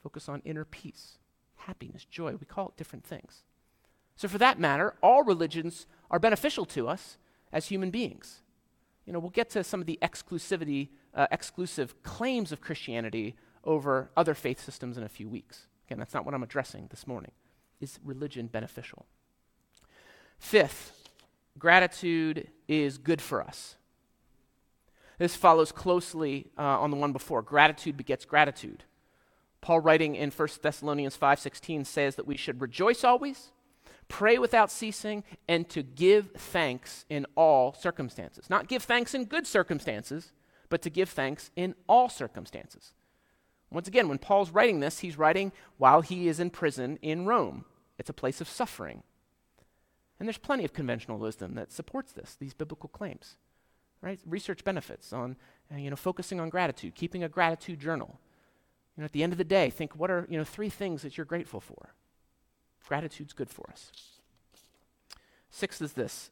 focus 0.00 0.28
on 0.28 0.42
inner 0.44 0.64
peace, 0.64 1.18
happiness, 1.56 2.04
joy. 2.04 2.36
We 2.38 2.46
call 2.46 2.68
it 2.68 2.76
different 2.76 3.04
things. 3.04 3.42
So, 4.22 4.28
for 4.28 4.38
that 4.38 4.58
matter, 4.58 4.94
all 5.02 5.24
religions 5.24 5.86
are 6.10 6.18
beneficial 6.18 6.64
to 6.66 6.88
us 6.88 7.18
as 7.52 7.66
human 7.66 7.90
beings 7.90 8.42
you 9.06 9.12
know, 9.12 9.18
we'll 9.18 9.30
get 9.30 9.50
to 9.50 9.64
some 9.64 9.80
of 9.80 9.86
the 9.86 9.98
exclusivity, 10.02 10.88
uh, 11.14 11.26
exclusive 11.30 12.02
claims 12.02 12.52
of 12.52 12.60
Christianity 12.60 13.34
over 13.64 14.10
other 14.16 14.34
faith 14.34 14.60
systems 14.60 14.96
in 14.96 15.02
a 15.02 15.08
few 15.08 15.28
weeks. 15.28 15.66
Again, 15.86 15.98
that's 15.98 16.14
not 16.14 16.24
what 16.24 16.34
I'm 16.34 16.42
addressing 16.42 16.88
this 16.88 17.06
morning. 17.06 17.32
Is 17.80 17.98
religion 18.04 18.46
beneficial? 18.46 19.06
Fifth, 20.38 20.92
gratitude 21.58 22.48
is 22.68 22.98
good 22.98 23.20
for 23.20 23.42
us. 23.42 23.76
This 25.18 25.36
follows 25.36 25.72
closely 25.72 26.50
uh, 26.56 26.62
on 26.62 26.90
the 26.90 26.96
one 26.96 27.12
before. 27.12 27.42
Gratitude 27.42 27.96
begets 27.96 28.24
gratitude. 28.24 28.84
Paul 29.60 29.80
writing 29.80 30.16
in 30.16 30.30
1 30.30 30.48
Thessalonians 30.62 31.16
5:16 31.16 31.86
says 31.86 32.16
that 32.16 32.26
we 32.26 32.36
should 32.36 32.60
rejoice 32.60 33.04
always, 33.04 33.52
pray 34.12 34.36
without 34.36 34.70
ceasing, 34.70 35.24
and 35.48 35.66
to 35.70 35.82
give 35.82 36.32
thanks 36.36 37.06
in 37.08 37.26
all 37.34 37.72
circumstances. 37.72 38.50
Not 38.50 38.68
give 38.68 38.82
thanks 38.82 39.14
in 39.14 39.24
good 39.24 39.46
circumstances, 39.46 40.32
but 40.68 40.82
to 40.82 40.90
give 40.90 41.08
thanks 41.08 41.50
in 41.56 41.74
all 41.88 42.10
circumstances. 42.10 42.92
Once 43.70 43.88
again, 43.88 44.10
when 44.10 44.18
Paul's 44.18 44.50
writing 44.50 44.80
this, 44.80 44.98
he's 44.98 45.16
writing 45.16 45.50
while 45.78 46.02
he 46.02 46.28
is 46.28 46.40
in 46.40 46.50
prison 46.50 46.98
in 47.00 47.24
Rome. 47.24 47.64
It's 47.98 48.10
a 48.10 48.12
place 48.12 48.42
of 48.42 48.50
suffering. 48.50 49.02
And 50.20 50.28
there's 50.28 50.36
plenty 50.36 50.66
of 50.66 50.74
conventional 50.74 51.16
wisdom 51.16 51.54
that 51.54 51.72
supports 51.72 52.12
this, 52.12 52.36
these 52.38 52.52
biblical 52.52 52.90
claims. 52.90 53.36
Right? 54.02 54.20
Research 54.26 54.62
benefits 54.62 55.14
on 55.14 55.36
uh, 55.72 55.78
you 55.78 55.88
know, 55.88 55.96
focusing 55.96 56.38
on 56.38 56.50
gratitude, 56.50 56.94
keeping 56.94 57.24
a 57.24 57.30
gratitude 57.30 57.80
journal. 57.80 58.20
You 58.94 59.00
know, 59.00 59.04
at 59.06 59.12
the 59.12 59.22
end 59.22 59.32
of 59.32 59.38
the 59.38 59.44
day, 59.44 59.70
think 59.70 59.96
what 59.96 60.10
are 60.10 60.26
you 60.28 60.36
know, 60.36 60.44
three 60.44 60.68
things 60.68 61.00
that 61.00 61.16
you're 61.16 61.24
grateful 61.24 61.60
for? 61.60 61.94
Gratitude's 62.86 63.32
good 63.32 63.50
for 63.50 63.68
us. 63.70 63.92
Sixth 65.50 65.80
is 65.82 65.92
this. 65.92 66.30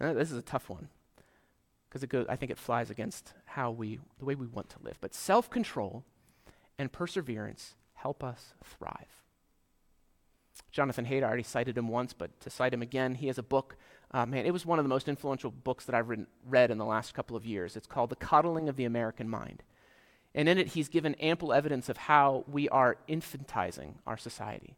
Uh, 0.00 0.12
this 0.12 0.30
is 0.30 0.38
a 0.38 0.42
tough 0.42 0.68
one 0.68 0.88
because 1.88 2.26
I 2.28 2.36
think 2.36 2.50
it 2.50 2.58
flies 2.58 2.90
against 2.90 3.32
how 3.44 3.70
we, 3.70 4.00
the 4.18 4.24
way 4.24 4.34
we 4.34 4.46
want 4.46 4.68
to 4.70 4.76
live. 4.82 4.98
But 5.00 5.14
self 5.14 5.48
control 5.48 6.04
and 6.78 6.90
perseverance 6.90 7.74
help 7.94 8.24
us 8.24 8.54
thrive. 8.64 9.22
Jonathan 10.72 11.06
Haidt, 11.06 11.22
I 11.22 11.26
already 11.26 11.44
cited 11.44 11.78
him 11.78 11.88
once, 11.88 12.12
but 12.12 12.40
to 12.40 12.50
cite 12.50 12.74
him 12.74 12.82
again, 12.82 13.14
he 13.14 13.28
has 13.28 13.38
a 13.38 13.42
book. 13.42 13.76
Uh, 14.10 14.26
man, 14.26 14.44
it 14.44 14.52
was 14.52 14.66
one 14.66 14.78
of 14.78 14.84
the 14.84 14.88
most 14.88 15.08
influential 15.08 15.50
books 15.50 15.84
that 15.84 15.94
I've 15.94 16.10
read 16.48 16.70
in 16.70 16.78
the 16.78 16.84
last 16.84 17.14
couple 17.14 17.36
of 17.36 17.46
years. 17.46 17.76
It's 17.76 17.86
called 17.86 18.10
The 18.10 18.16
Coddling 18.16 18.68
of 18.68 18.76
the 18.76 18.84
American 18.84 19.28
Mind. 19.28 19.62
And 20.34 20.48
in 20.48 20.58
it, 20.58 20.68
he's 20.68 20.88
given 20.88 21.14
ample 21.16 21.52
evidence 21.52 21.88
of 21.88 21.96
how 21.96 22.44
we 22.48 22.68
are 22.70 22.96
infantizing 23.08 23.94
our 24.06 24.16
society 24.16 24.76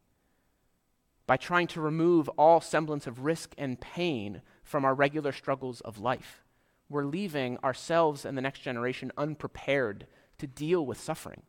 by 1.26 1.36
trying 1.36 1.66
to 1.68 1.80
remove 1.80 2.28
all 2.30 2.60
semblance 2.60 3.06
of 3.06 3.24
risk 3.24 3.54
and 3.58 3.80
pain 3.80 4.42
from 4.62 4.84
our 4.84 4.94
regular 4.94 5.32
struggles 5.32 5.80
of 5.80 5.98
life. 5.98 6.44
We're 6.88 7.04
leaving 7.04 7.58
ourselves 7.58 8.24
and 8.24 8.36
the 8.36 8.42
next 8.42 8.60
generation 8.60 9.10
unprepared 9.16 10.06
to 10.38 10.46
deal 10.46 10.86
with 10.86 11.00
suffering. 11.00 11.42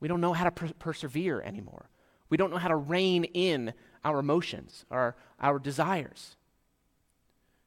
We 0.00 0.08
don't 0.08 0.20
know 0.20 0.34
how 0.34 0.44
to 0.44 0.50
per- 0.50 0.72
persevere 0.78 1.40
anymore. 1.40 1.90
We 2.30 2.36
don't 2.36 2.50
know 2.50 2.58
how 2.58 2.68
to 2.68 2.76
rein 2.76 3.24
in 3.24 3.74
our 4.04 4.20
emotions, 4.20 4.84
our, 4.90 5.16
our 5.40 5.58
desires. 5.58 6.36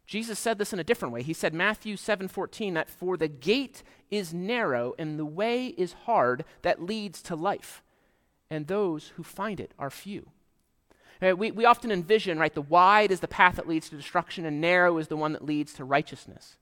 Jesus 0.06 0.40
said 0.40 0.58
this 0.58 0.74
in 0.74 0.80
a 0.80 0.84
different 0.84 1.14
way. 1.14 1.24
He 1.24 1.34
said 1.34 1.54
Matthew 1.54 1.96
7:14 1.96 2.74
that 2.74 2.90
for 2.90 3.18
the 3.18 3.28
gate 3.28 3.84
is 4.10 4.34
narrow 4.34 4.94
and 5.00 5.18
the 5.18 5.26
way 5.26 5.68
is 5.68 5.94
hard 5.94 6.44
that 6.64 6.82
leads 6.82 7.22
to 7.24 7.36
life, 7.36 7.82
and 8.50 8.68
those 8.68 9.14
who 9.16 9.24
find 9.24 9.60
it 9.60 9.74
are 9.80 9.90
few. 9.90 10.32
Right? 11.22 11.38
We, 11.38 11.52
we 11.52 11.66
often 11.66 11.92
envision, 11.92 12.40
right, 12.40 12.54
the 12.54 12.62
wide 12.62 13.12
is 13.12 13.20
the 13.20 13.28
path 13.28 13.58
that 13.58 13.68
leads 13.68 13.90
to 13.90 13.96
destruction 13.96 14.46
and 14.46 14.60
narrow 14.60 14.98
is 14.98 15.08
the 15.08 15.18
one 15.18 15.34
that 15.34 15.46
leads 15.46 15.74
to 15.74 15.86
righteousness. 15.86 16.58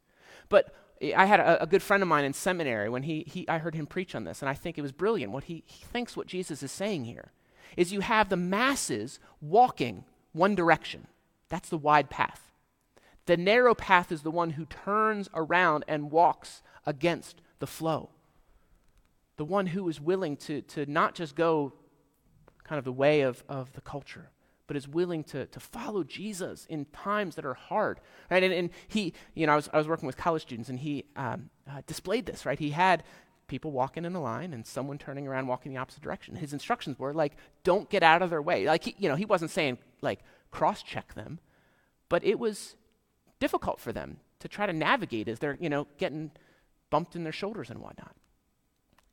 But 0.49 0.73
I 1.15 1.25
had 1.25 1.39
a, 1.39 1.63
a, 1.63 1.67
good 1.67 1.81
friend 1.81 2.03
of 2.03 2.09
mine 2.09 2.25
in 2.25 2.33
seminary 2.33 2.89
when 2.89 3.03
he, 3.03 3.23
he, 3.25 3.47
I 3.47 3.59
heard 3.59 3.75
him 3.75 3.85
preach 3.85 4.15
on 4.15 4.25
this, 4.25 4.41
and 4.41 4.49
I 4.49 4.53
think 4.53 4.77
it 4.77 4.81
was 4.81 4.91
brilliant. 4.91 5.31
What 5.31 5.45
he, 5.45 5.63
he 5.65 5.85
thinks 5.85 6.17
what 6.17 6.27
Jesus 6.27 6.61
is 6.61 6.71
saying 6.71 7.05
here 7.05 7.31
is 7.77 7.93
you 7.93 8.01
have 8.01 8.27
the 8.27 8.35
masses 8.35 9.19
walking 9.39 10.03
one 10.33 10.55
direction. 10.55 11.07
That's 11.47 11.69
the 11.69 11.77
wide 11.77 12.09
path. 12.09 12.51
The 13.27 13.37
narrow 13.37 13.75
path 13.75 14.11
is 14.11 14.23
the 14.23 14.31
one 14.31 14.51
who 14.51 14.65
turns 14.65 15.29
around 15.33 15.85
and 15.87 16.11
walks 16.11 16.61
against 16.85 17.41
the 17.59 17.67
flow. 17.67 18.09
The 19.37 19.45
one 19.45 19.67
who 19.67 19.87
is 19.87 20.01
willing 20.01 20.35
to, 20.37 20.61
to 20.63 20.85
not 20.85 21.15
just 21.15 21.35
go 21.35 21.73
kind 22.63 22.77
of 22.77 22.85
the 22.85 22.91
way 22.91 23.21
of, 23.21 23.43
of 23.47 23.71
the 23.73 23.81
culture, 23.81 24.31
but 24.69 24.77
is 24.77 24.87
willing 24.87 25.23
to, 25.23 25.47
to 25.47 25.59
follow 25.59 26.03
Jesus 26.03 26.67
in 26.69 26.85
times 26.93 27.33
that 27.37 27.43
are 27.43 27.55
hard. 27.55 27.99
Right? 28.29 28.43
And, 28.43 28.53
and 28.53 28.69
he, 28.87 29.13
you 29.33 29.47
know, 29.47 29.53
I 29.53 29.55
was, 29.55 29.67
I 29.73 29.79
was 29.79 29.87
working 29.87 30.05
with 30.05 30.15
college 30.15 30.43
students 30.43 30.69
and 30.69 30.79
he 30.79 31.05
um, 31.15 31.49
uh, 31.67 31.81
displayed 31.87 32.27
this, 32.27 32.45
right? 32.45 32.59
He 32.59 32.69
had 32.69 33.03
people 33.47 33.71
walking 33.71 34.05
in 34.05 34.13
a 34.13 34.21
line 34.21 34.53
and 34.53 34.67
someone 34.67 34.99
turning 34.99 35.27
around 35.27 35.47
walking 35.47 35.73
the 35.73 35.79
opposite 35.79 36.03
direction. 36.03 36.35
His 36.35 36.53
instructions 36.53 36.99
were 36.99 37.15
like, 37.15 37.35
don't 37.63 37.89
get 37.89 38.03
out 38.03 38.21
of 38.21 38.29
their 38.29 38.43
way. 38.43 38.65
Like, 38.65 38.83
he, 38.83 38.95
you 38.99 39.09
know, 39.09 39.15
he 39.15 39.25
wasn't 39.25 39.49
saying 39.49 39.79
like 40.01 40.19
cross 40.51 40.83
check 40.83 41.15
them, 41.15 41.39
but 42.07 42.23
it 42.23 42.37
was 42.37 42.75
difficult 43.39 43.79
for 43.79 43.91
them 43.91 44.17
to 44.37 44.47
try 44.47 44.67
to 44.67 44.73
navigate 44.73 45.27
as 45.27 45.39
they're, 45.39 45.57
you 45.59 45.69
know, 45.69 45.87
getting 45.97 46.29
bumped 46.91 47.15
in 47.15 47.23
their 47.23 47.33
shoulders 47.33 47.71
and 47.71 47.79
whatnot. 47.79 48.15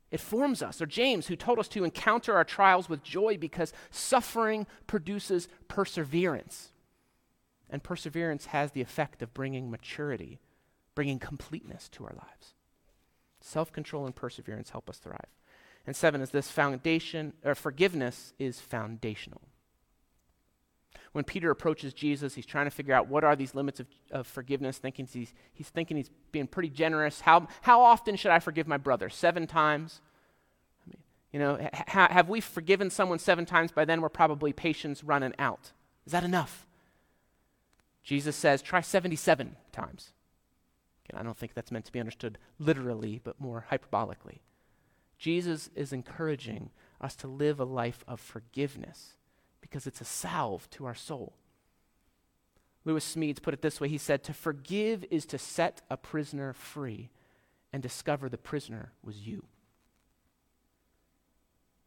It 0.09 0.19
forms 0.19 0.61
us. 0.61 0.81
Or 0.81 0.85
James, 0.85 1.27
who 1.27 1.35
told 1.35 1.59
us 1.59 1.67
to 1.69 1.83
encounter 1.83 2.35
our 2.35 2.43
trials 2.43 2.87
with 2.89 3.03
joy 3.03 3.37
because 3.37 3.73
suffering 3.89 4.65
produces 4.85 5.47
perseverance. 5.67 6.71
And 7.69 7.83
perseverance 7.83 8.47
has 8.47 8.71
the 8.71 8.81
effect 8.81 9.21
of 9.21 9.33
bringing 9.33 9.69
maturity, 9.69 10.39
bringing 10.95 11.19
completeness 11.19 11.89
to 11.89 12.05
our 12.05 12.13
lives. 12.13 12.53
Self 13.41 13.71
control 13.71 14.05
and 14.05 14.15
perseverance 14.15 14.69
help 14.69 14.89
us 14.89 14.97
thrive. 14.97 15.35
And 15.85 15.95
seven 15.95 16.21
is 16.21 16.31
this 16.31 16.51
foundation, 16.51 17.33
or 17.43 17.55
forgiveness 17.55 18.33
is 18.39 18.59
foundational. 18.59 19.41
When 21.17 21.23
Peter 21.23 21.49
approaches 21.49 21.95
Jesus, 21.95 22.35
he's 22.35 22.45
trying 22.45 22.67
to 22.67 22.69
figure 22.69 22.93
out 22.93 23.07
what 23.07 23.23
are 23.23 23.35
these 23.35 23.55
limits 23.55 23.79
of, 23.79 23.87
of 24.11 24.27
forgiveness, 24.27 24.77
thinking 24.77 25.07
he's, 25.11 25.33
he's 25.51 25.67
thinking 25.67 25.97
he's 25.97 26.11
being 26.31 26.45
pretty 26.45 26.69
generous. 26.69 27.21
How, 27.21 27.47
how 27.61 27.81
often 27.81 28.15
should 28.17 28.29
I 28.29 28.37
forgive 28.37 28.67
my 28.67 28.77
brother? 28.77 29.09
Seven 29.09 29.47
times? 29.47 29.99
I 30.85 30.91
mean, 30.91 30.99
you 31.31 31.39
know, 31.39 31.69
ha- 31.87 32.09
have 32.11 32.29
we 32.29 32.39
forgiven 32.39 32.91
someone 32.91 33.17
seven 33.17 33.47
times? 33.47 33.71
By 33.71 33.83
then, 33.83 33.99
we're 33.99 34.09
probably 34.09 34.53
patience 34.53 35.03
running 35.03 35.33
out. 35.39 35.71
Is 36.05 36.11
that 36.11 36.23
enough? 36.23 36.67
Jesus 38.03 38.35
says, 38.35 38.61
try 38.61 38.81
77 38.81 39.55
times. 39.71 40.11
Again, 41.09 41.19
I 41.19 41.23
don't 41.23 41.35
think 41.35 41.55
that's 41.55 41.71
meant 41.71 41.85
to 41.85 41.91
be 41.91 41.99
understood 41.99 42.37
literally, 42.59 43.21
but 43.23 43.41
more 43.41 43.65
hyperbolically. 43.71 44.41
Jesus 45.17 45.71
is 45.75 45.91
encouraging 45.91 46.69
us 47.01 47.15
to 47.15 47.27
live 47.27 47.59
a 47.59 47.65
life 47.65 48.03
of 48.07 48.19
forgiveness 48.19 49.15
because 49.61 49.87
it's 49.87 50.01
a 50.01 50.05
salve 50.05 50.69
to 50.71 50.85
our 50.85 50.95
soul. 50.95 51.33
Lewis 52.85 53.15
Smedes 53.15 53.41
put 53.41 53.53
it 53.53 53.61
this 53.61 53.81
way 53.81 53.89
he 53.89 53.97
said, 53.97 54.23
To 54.23 54.33
forgive 54.33 55.03
is 55.11 55.25
to 55.27 55.37
set 55.37 55.81
a 55.89 55.97
prisoner 55.97 56.53
free 56.53 57.09
and 57.73 57.83
discover 57.83 58.29
the 58.29 58.37
prisoner 58.37 58.93
was 59.03 59.27
you. 59.27 59.43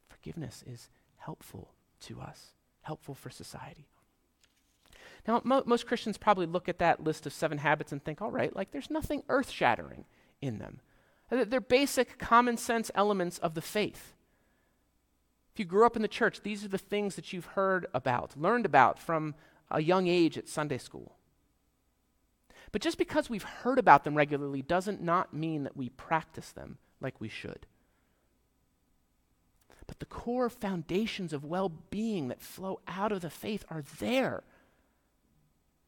Forgiveness 0.09 0.63
is 0.67 0.91
helpful 1.17 1.73
to 2.01 2.21
us, 2.21 2.53
helpful 2.83 3.15
for 3.15 3.31
society. 3.31 3.87
Now, 5.27 5.41
mo- 5.45 5.63
most 5.67 5.87
Christians 5.87 6.19
probably 6.19 6.47
look 6.47 6.69
at 6.69 6.79
that 6.79 7.03
list 7.03 7.27
of 7.27 7.33
seven 7.33 7.59
habits 7.59 7.93
and 7.93 8.03
think, 8.03 8.21
all 8.21 8.31
right, 8.31 8.55
like 8.55 8.71
there's 8.71 8.91
nothing 8.91 9.23
earth 9.29 9.51
shattering 9.51 10.05
in 10.41 10.59
them. 10.59 10.81
They're 11.31 11.61
basic 11.61 12.19
common 12.19 12.57
sense 12.57 12.91
elements 12.95 13.39
of 13.39 13.55
the 13.55 13.63
faith. 13.63 14.15
If 15.53 15.59
you 15.59 15.65
grew 15.65 15.85
up 15.85 15.97
in 15.97 16.03
the 16.03 16.09
church, 16.09 16.43
these 16.43 16.65
are 16.65 16.69
the 16.69 16.79
things 16.79 17.17
that 17.17 17.33
you've 17.33 17.47
heard 17.47 17.87
about, 17.93 18.37
learned 18.37 18.67
about 18.67 18.99
from 18.99 19.35
a 19.71 19.83
young 19.83 20.07
age 20.07 20.39
at 20.39 20.49
Sunday 20.49 20.79
school. 20.79 21.17
But 22.73 22.83
just 22.83 22.99
because 22.99 23.29
we've 23.29 23.43
heard 23.43 23.79
about 23.79 24.05
them 24.05 24.15
regularly 24.15 24.63
doesn't 24.63 25.03
not 25.03 25.35
mean 25.35 25.65
that 25.65 25.77
we 25.77 25.89
practice 25.89 26.53
them 26.53 26.79
like 27.01 27.21
we 27.21 27.29
should. 27.29 27.67
But 29.87 29.99
the 29.99 30.07
core 30.07 30.49
foundations 30.49 31.33
of 31.33 31.45
well 31.45 31.69
being 31.69 32.29
that 32.29 32.41
flow 32.41 32.81
out 32.87 33.11
of 33.11 33.23
the 33.23 33.31
faith 33.31 33.65
are 33.71 33.83
there. 33.99 34.45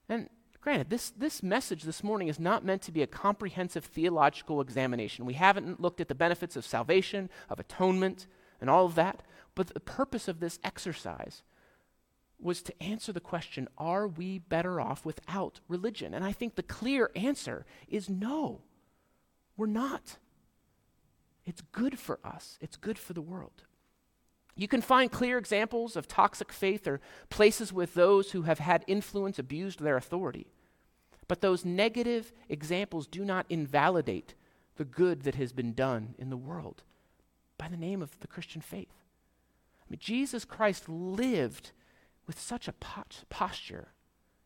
And 0.09 0.29
granted, 0.61 0.90
this, 0.90 1.11
this 1.11 1.40
message 1.40 1.85
this 1.85 2.03
morning 2.03 2.27
is 2.27 2.40
not 2.40 2.64
meant 2.64 2.83
to 2.83 2.92
be 2.92 3.03
a 3.03 3.07
comprehensive 3.07 3.85
theological 3.85 4.61
examination. 4.61 5.25
We 5.25 5.35
haven't 5.35 5.81
looked 5.81 6.01
at 6.01 6.09
the 6.09 6.16
benefits 6.16 6.57
of 6.57 6.66
salvation, 6.66 7.31
of 7.48 7.61
atonement, 7.61 8.27
and 8.61 8.68
all 8.68 8.87
of 8.87 8.96
that. 8.96 9.22
But 9.55 9.69
the 9.69 9.81
purpose 9.81 10.29
of 10.29 10.41
this 10.41 10.59
exercise 10.65 11.43
was 12.41 12.62
to 12.62 12.83
answer 12.83 13.12
the 13.12 13.21
question 13.21 13.69
are 13.79 14.09
we 14.09 14.38
better 14.38 14.81
off 14.81 15.05
without 15.05 15.61
religion? 15.69 16.15
And 16.15 16.25
I 16.25 16.33
think 16.33 16.55
the 16.55 16.62
clear 16.62 17.11
answer 17.15 17.65
is 17.88 18.11
no, 18.11 18.62
we're 19.57 19.67
not. 19.67 20.19
It's 21.45 21.62
good 21.73 21.99
for 21.99 22.19
us, 22.25 22.59
it's 22.61 22.77
good 22.77 22.99
for 22.99 23.12
the 23.12 23.23
world. 23.23 23.65
You 24.55 24.69
can 24.69 24.83
find 24.83 25.11
clear 25.11 25.38
examples 25.38 25.97
of 25.97 26.07
toxic 26.07 26.53
faith 26.53 26.87
or 26.87 27.01
places 27.31 27.73
with 27.73 27.95
those 27.95 28.33
who 28.33 28.43
have 28.43 28.59
had 28.59 28.85
influence 28.87 29.38
abused 29.38 29.81
their 29.81 29.97
authority. 29.97 30.53
But 31.27 31.41
those 31.41 31.65
negative 31.65 32.33
examples 32.51 33.07
do 33.07 33.25
not 33.25 33.47
invalidate 33.49 34.35
the 34.77 34.85
good 34.85 35.23
that 35.23 35.37
has 35.37 35.53
been 35.53 35.73
done 35.73 36.15
in 36.19 36.29
the 36.29 36.37
world 36.37 36.83
by 37.57 37.69
the 37.69 37.77
name 37.77 38.03
of 38.03 38.19
the 38.21 38.27
Christian 38.27 38.61
faith. 38.61 39.02
Mean, 39.92 39.98
Jesus 40.00 40.46
Christ 40.46 40.88
lived 40.88 41.72
with 42.26 42.40
such 42.40 42.66
a 42.66 42.72
posture. 43.28 43.88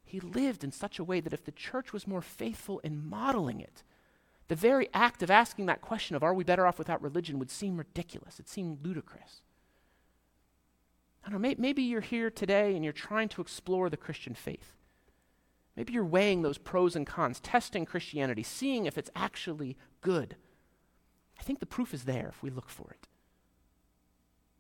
He 0.05 0.19
lived 0.19 0.65
in 0.65 0.73
such 0.73 0.99
a 0.99 1.05
way 1.05 1.21
that 1.21 1.33
if 1.33 1.45
the 1.45 1.53
church 1.53 1.93
was 1.93 2.07
more 2.07 2.21
faithful 2.21 2.81
in 2.81 3.09
modeling 3.09 3.61
it, 3.61 3.85
the 4.49 4.57
very 4.57 4.89
act 4.93 5.23
of 5.23 5.31
asking 5.31 5.67
that 5.67 5.83
question 5.83 6.17
of 6.17 6.25
are 6.25 6.35
we 6.35 6.43
better 6.43 6.67
off 6.67 6.81
without 6.81 7.01
religion 7.01 7.39
would 7.39 7.51
seem 7.53 7.77
ridiculous. 7.77 8.41
It 8.41 8.49
seemed 8.49 8.85
ludicrous. 8.85 9.43
I 11.25 11.31
don't 11.31 11.41
know, 11.41 11.49
may, 11.49 11.55
maybe 11.57 11.83
you're 11.83 12.01
here 12.01 12.29
today 12.31 12.75
and 12.75 12.83
you're 12.83 12.93
trying 12.93 13.29
to 13.31 13.41
explore 13.41 13.89
the 13.89 13.97
Christian 13.97 14.35
faith. 14.35 14.75
Maybe 15.77 15.93
you're 15.93 16.05
weighing 16.05 16.43
those 16.43 16.59
pros 16.59 16.97
and 16.97 17.07
cons, 17.07 17.39
testing 17.39 17.85
Christianity, 17.85 18.43
seeing 18.43 18.87
if 18.87 18.99
it's 18.99 19.11
actually 19.15 19.77
good. 20.01 20.35
I 21.39 21.45
think 21.45 21.61
the 21.61 21.67
proof 21.67 21.95
is 21.95 22.03
there 22.03 22.29
if 22.31 22.43
we 22.43 22.51
look 22.51 22.69
for 22.69 22.91
it. 22.91 23.07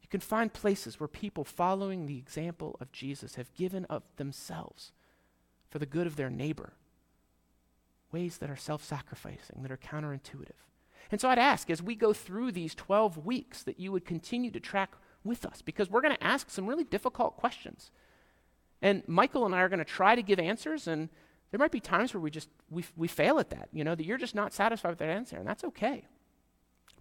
You 0.06 0.10
can 0.10 0.20
find 0.20 0.52
places 0.52 1.00
where 1.00 1.08
people 1.08 1.42
following 1.42 2.06
the 2.06 2.16
example 2.16 2.76
of 2.80 2.92
Jesus 2.92 3.34
have 3.34 3.52
given 3.54 3.84
of 3.86 4.04
themselves 4.18 4.92
for 5.68 5.80
the 5.80 5.86
good 5.86 6.06
of 6.06 6.14
their 6.14 6.30
neighbor. 6.30 6.74
Ways 8.12 8.38
that 8.38 8.48
are 8.48 8.54
self 8.54 8.84
sacrificing, 8.84 9.62
that 9.62 9.72
are 9.72 9.76
counterintuitive. 9.76 10.62
And 11.10 11.20
so 11.20 11.28
I'd 11.28 11.40
ask, 11.40 11.70
as 11.70 11.82
we 11.82 11.96
go 11.96 12.12
through 12.12 12.52
these 12.52 12.72
12 12.76 13.26
weeks, 13.26 13.64
that 13.64 13.80
you 13.80 13.90
would 13.90 14.04
continue 14.04 14.52
to 14.52 14.60
track 14.60 14.92
with 15.24 15.44
us 15.44 15.60
because 15.60 15.90
we're 15.90 16.02
going 16.02 16.14
to 16.14 16.22
ask 16.22 16.50
some 16.50 16.68
really 16.68 16.84
difficult 16.84 17.36
questions. 17.36 17.90
And 18.80 19.02
Michael 19.08 19.44
and 19.44 19.56
I 19.56 19.62
are 19.62 19.68
going 19.68 19.80
to 19.80 19.84
try 19.84 20.14
to 20.14 20.22
give 20.22 20.38
answers, 20.38 20.86
and 20.86 21.08
there 21.50 21.58
might 21.58 21.72
be 21.72 21.80
times 21.80 22.14
where 22.14 22.20
we 22.20 22.30
just 22.30 22.48
we, 22.70 22.84
we 22.96 23.08
fail 23.08 23.40
at 23.40 23.50
that, 23.50 23.70
you 23.72 23.82
know, 23.82 23.96
that 23.96 24.06
you're 24.06 24.18
just 24.18 24.36
not 24.36 24.52
satisfied 24.52 24.90
with 24.90 24.98
that 25.00 25.08
answer, 25.08 25.36
and 25.36 25.48
that's 25.48 25.64
okay. 25.64 26.06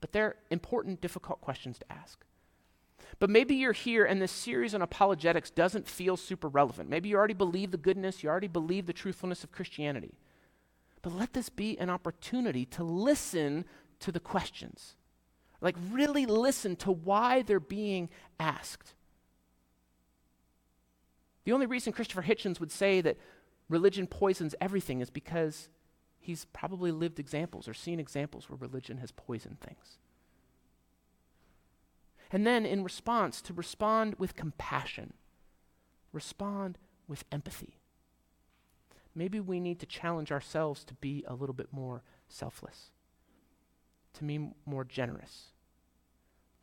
But 0.01 0.11
they're 0.11 0.37
important, 0.49 1.01
difficult 1.01 1.39
questions 1.41 1.77
to 1.77 1.91
ask. 1.91 2.25
But 3.19 3.29
maybe 3.29 3.55
you're 3.55 3.71
here 3.71 4.05
and 4.05 4.21
this 4.21 4.31
series 4.31 4.75
on 4.75 4.81
apologetics 4.81 5.49
doesn't 5.49 5.87
feel 5.87 6.17
super 6.17 6.47
relevant. 6.47 6.89
Maybe 6.89 7.09
you 7.09 7.15
already 7.15 7.33
believe 7.33 7.71
the 7.71 7.77
goodness, 7.77 8.23
you 8.23 8.29
already 8.29 8.47
believe 8.47 8.85
the 8.85 8.93
truthfulness 8.93 9.43
of 9.43 9.51
Christianity. 9.51 10.17
But 11.01 11.13
let 11.13 11.33
this 11.33 11.49
be 11.49 11.77
an 11.79 11.89
opportunity 11.89 12.65
to 12.65 12.83
listen 12.83 13.65
to 13.99 14.11
the 14.11 14.19
questions. 14.19 14.95
Like, 15.61 15.75
really 15.91 16.25
listen 16.25 16.75
to 16.77 16.91
why 16.91 17.41
they're 17.41 17.59
being 17.59 18.09
asked. 18.39 18.93
The 21.45 21.53
only 21.53 21.65
reason 21.65 21.93
Christopher 21.93 22.23
Hitchens 22.23 22.59
would 22.59 22.71
say 22.71 23.01
that 23.01 23.17
religion 23.69 24.07
poisons 24.07 24.55
everything 24.59 24.99
is 24.99 25.09
because 25.09 25.69
he's 26.19 26.45
probably 26.45 26.91
lived 26.91 27.19
examples 27.19 27.67
or 27.67 27.73
seen 27.73 27.99
examples 27.99 28.49
where 28.49 28.57
religion 28.57 28.97
has 28.97 29.11
poisoned 29.11 29.61
things. 29.61 29.99
And 32.35 32.45
then, 32.45 32.65
in 32.65 32.83
response, 32.83 33.41
to 33.43 33.53
respond 33.53 34.15
with 34.17 34.35
compassion, 34.35 35.13
respond 36.11 36.77
with 37.07 37.23
empathy. 37.31 37.79
Maybe 39.15 39.39
we 39.39 39.61
need 39.61 39.79
to 39.79 39.85
challenge 39.85 40.33
ourselves 40.33 40.83
to 40.83 40.95
be 40.95 41.23
a 41.29 41.33
little 41.33 41.55
bit 41.55 41.69
more 41.71 42.03
selfless, 42.27 42.91
to 44.15 44.25
be 44.25 44.49
more 44.65 44.83
generous, 44.83 45.53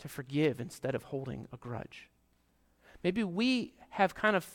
to 0.01 0.09
forgive 0.09 0.61
instead 0.61 0.95
of 0.95 1.05
holding 1.05 1.49
a 1.55 1.57
grudge. 1.57 2.11
Maybe 3.03 3.25
we 3.25 3.73
have 3.93 4.15
kind 4.15 4.37
of 4.37 4.47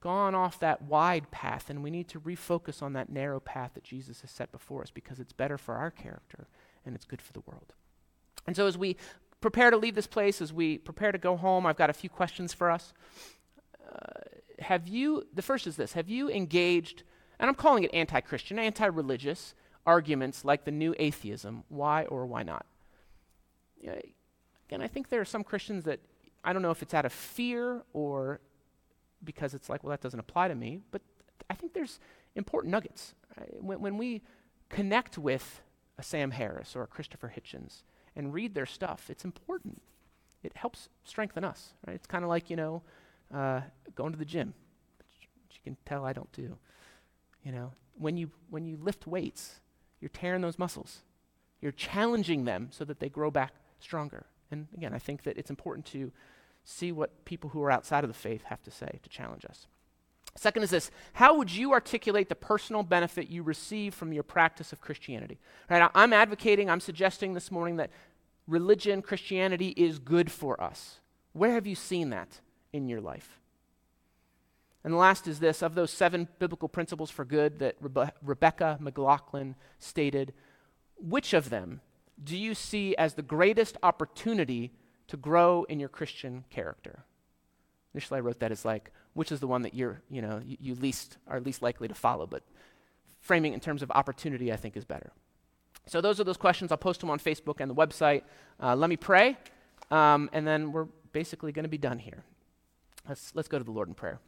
gone 0.00 0.34
off 0.34 0.58
that 0.60 0.80
wide 0.80 1.30
path, 1.30 1.68
and 1.68 1.82
we 1.82 1.90
need 1.90 2.08
to 2.08 2.20
refocus 2.20 2.82
on 2.82 2.94
that 2.94 3.10
narrow 3.10 3.40
path 3.40 3.72
that 3.74 3.84
Jesus 3.84 4.22
has 4.22 4.30
set 4.30 4.52
before 4.52 4.80
us 4.80 4.90
because 4.90 5.20
it's 5.20 5.34
better 5.34 5.58
for 5.58 5.74
our 5.74 5.90
character 5.90 6.48
and 6.86 6.94
it's 6.94 7.04
good 7.04 7.20
for 7.20 7.34
the 7.34 7.42
world. 7.44 7.74
And 8.46 8.56
so, 8.56 8.66
as 8.66 8.78
we 8.78 8.96
prepare 9.40 9.70
to 9.70 9.76
leave 9.76 9.94
this 9.94 10.06
place, 10.06 10.40
as 10.40 10.52
we 10.52 10.78
prepare 10.78 11.12
to 11.12 11.18
go 11.18 11.36
home, 11.36 11.66
I've 11.66 11.76
got 11.76 11.90
a 11.90 11.94
few 11.94 12.10
questions 12.10 12.52
for 12.52 12.70
us. 12.70 12.92
Uh, 13.84 14.20
have 14.58 14.88
you, 14.88 15.24
the 15.32 15.42
first 15.42 15.66
is 15.66 15.76
this, 15.76 15.92
have 15.92 16.08
you 16.08 16.30
engaged, 16.30 17.04
and 17.38 17.48
I'm 17.48 17.54
calling 17.54 17.84
it 17.84 17.90
anti 17.94 18.20
Christian, 18.20 18.58
anti 18.58 18.86
religious 18.86 19.54
arguments 19.86 20.44
like 20.44 20.64
the 20.64 20.70
new 20.70 20.94
atheism, 20.98 21.64
why 21.68 22.04
or 22.04 22.26
why 22.26 22.42
not? 22.42 22.66
Again, 23.82 24.82
I 24.82 24.88
think 24.88 25.08
there 25.08 25.20
are 25.20 25.26
some 25.26 25.44
Christians 25.44 25.84
that, 25.84 26.00
I 26.44 26.52
don't 26.52 26.62
know 26.62 26.70
if 26.70 26.82
it's 26.82 26.94
out 26.94 27.04
of 27.04 27.12
fear 27.12 27.82
or 27.92 28.40
because 29.24 29.54
it's 29.54 29.68
like, 29.68 29.82
well, 29.82 29.90
that 29.90 30.00
doesn't 30.00 30.20
apply 30.20 30.48
to 30.48 30.54
me, 30.54 30.80
but 30.90 31.02
I 31.48 31.54
think 31.54 31.72
there's 31.72 32.00
important 32.34 32.70
nuggets. 32.70 33.14
Right? 33.38 33.62
When, 33.62 33.80
when 33.80 33.98
we 33.98 34.22
connect 34.68 35.16
with 35.16 35.62
a 35.96 36.02
Sam 36.02 36.32
Harris 36.32 36.76
or 36.76 36.82
a 36.82 36.86
Christopher 36.86 37.32
Hitchens 37.34 37.82
and 38.18 38.34
read 38.34 38.54
their 38.54 38.66
stuff, 38.66 39.08
it's 39.08 39.24
important. 39.24 39.80
It 40.42 40.52
helps 40.56 40.88
strengthen 41.04 41.44
us. 41.44 41.72
Right? 41.86 41.94
It's 41.94 42.06
kind 42.06 42.24
of 42.24 42.28
like, 42.28 42.50
you 42.50 42.56
know, 42.56 42.82
uh, 43.32 43.62
going 43.94 44.12
to 44.12 44.18
the 44.18 44.24
gym, 44.24 44.54
which, 44.98 45.28
you 45.52 45.60
can 45.64 45.76
tell 45.86 46.04
I 46.04 46.12
don't 46.12 46.30
do. 46.32 46.58
You 47.44 47.52
know, 47.52 47.72
when 47.96 48.16
you, 48.16 48.30
when 48.50 48.66
you 48.66 48.76
lift 48.76 49.06
weights, 49.06 49.60
you're 50.00 50.08
tearing 50.10 50.42
those 50.42 50.58
muscles. 50.58 50.98
You're 51.60 51.72
challenging 51.72 52.44
them 52.44 52.68
so 52.70 52.84
that 52.84 53.00
they 53.00 53.08
grow 53.08 53.30
back 53.30 53.54
stronger. 53.80 54.26
And 54.50 54.66
again, 54.76 54.92
I 54.94 54.98
think 54.98 55.22
that 55.22 55.38
it's 55.38 55.50
important 55.50 55.86
to 55.86 56.12
see 56.64 56.92
what 56.92 57.24
people 57.24 57.50
who 57.50 57.62
are 57.62 57.70
outside 57.70 58.04
of 58.04 58.08
the 58.08 58.14
faith 58.14 58.42
have 58.44 58.62
to 58.62 58.70
say 58.70 59.00
to 59.02 59.08
challenge 59.08 59.44
us. 59.44 59.66
Second 60.36 60.62
is 60.62 60.70
this 60.70 60.90
How 61.14 61.34
would 61.36 61.50
you 61.50 61.72
articulate 61.72 62.28
the 62.28 62.34
personal 62.34 62.82
benefit 62.82 63.28
you 63.28 63.42
receive 63.42 63.94
from 63.94 64.12
your 64.12 64.22
practice 64.22 64.72
of 64.72 64.80
Christianity? 64.80 65.38
Right, 65.68 65.90
I'm 65.94 66.12
advocating, 66.12 66.70
I'm 66.70 66.80
suggesting 66.80 67.34
this 67.34 67.50
morning 67.50 67.76
that 67.76 67.90
religion, 68.48 69.02
Christianity 69.02 69.68
is 69.76 70.00
good 70.00 70.32
for 70.32 70.60
us. 70.60 70.98
Where 71.32 71.52
have 71.52 71.66
you 71.66 71.76
seen 71.76 72.10
that 72.10 72.40
in 72.72 72.88
your 72.88 73.00
life? 73.00 73.38
And 74.82 74.94
the 74.94 74.98
last 74.98 75.28
is 75.28 75.38
this 75.38 75.62
of 75.62 75.74
those 75.74 75.90
seven 75.90 76.28
biblical 76.38 76.68
principles 76.68 77.10
for 77.10 77.24
good 77.24 77.58
that 77.58 77.80
Rebe- 77.82 78.12
Rebecca 78.22 78.78
McLaughlin 78.80 79.54
stated, 79.78 80.32
which 80.96 81.34
of 81.34 81.50
them 81.50 81.80
do 82.22 82.36
you 82.36 82.54
see 82.54 82.96
as 82.96 83.14
the 83.14 83.22
greatest 83.22 83.76
opportunity 83.82 84.72
to 85.08 85.16
grow 85.16 85.64
in 85.64 85.78
your 85.78 85.88
Christian 85.88 86.44
character? 86.50 87.04
Initially, 87.94 88.18
I 88.18 88.20
wrote 88.20 88.40
that 88.40 88.52
as 88.52 88.64
like, 88.64 88.90
which 89.14 89.32
is 89.32 89.40
the 89.40 89.46
one 89.46 89.62
that 89.62 89.74
you're, 89.74 90.00
you 90.10 90.22
know, 90.22 90.40
you, 90.44 90.56
you 90.60 90.74
least 90.74 91.18
are 91.26 91.40
least 91.40 91.62
likely 91.62 91.88
to 91.88 91.94
follow, 91.94 92.26
but 92.26 92.42
framing 93.20 93.52
in 93.52 93.60
terms 93.60 93.82
of 93.82 93.90
opportunity, 93.90 94.52
I 94.52 94.56
think, 94.56 94.76
is 94.76 94.84
better. 94.84 95.12
So 95.88 96.02
those 96.02 96.20
are 96.20 96.24
those 96.24 96.36
questions. 96.36 96.70
I'll 96.70 96.78
post 96.78 97.00
them 97.00 97.08
on 97.08 97.18
Facebook 97.18 97.60
and 97.60 97.70
the 97.70 97.74
website. 97.74 98.22
Uh, 98.62 98.76
let 98.76 98.90
me 98.90 98.96
pray, 98.96 99.38
um, 99.90 100.28
and 100.34 100.46
then 100.46 100.70
we're 100.70 100.86
basically 101.12 101.50
going 101.50 101.64
to 101.64 101.68
be 101.70 101.78
done 101.78 101.98
here. 101.98 102.24
Let's, 103.08 103.32
let's 103.34 103.48
go 103.48 103.58
to 103.58 103.64
the 103.64 103.70
Lord 103.70 103.88
in 103.88 103.94
prayer. 103.94 104.20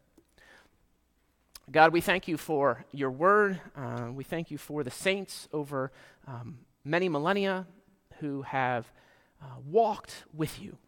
God, 1.71 1.93
we 1.93 2.01
thank 2.01 2.27
you 2.27 2.39
for 2.39 2.87
your 2.93 3.11
word. 3.11 3.61
Uh, 3.77 4.09
we 4.13 4.25
thank 4.25 4.51
you 4.51 4.57
for 4.57 4.83
the 4.83 4.91
saints 4.91 5.49
over 5.53 5.93
um, 6.27 6.61
many 6.83 7.11
millennia 7.11 7.67
who 8.21 8.43
have 8.43 8.91
uh, 9.43 9.57
walked 9.65 10.25
with 10.35 10.61
you. 10.63 10.79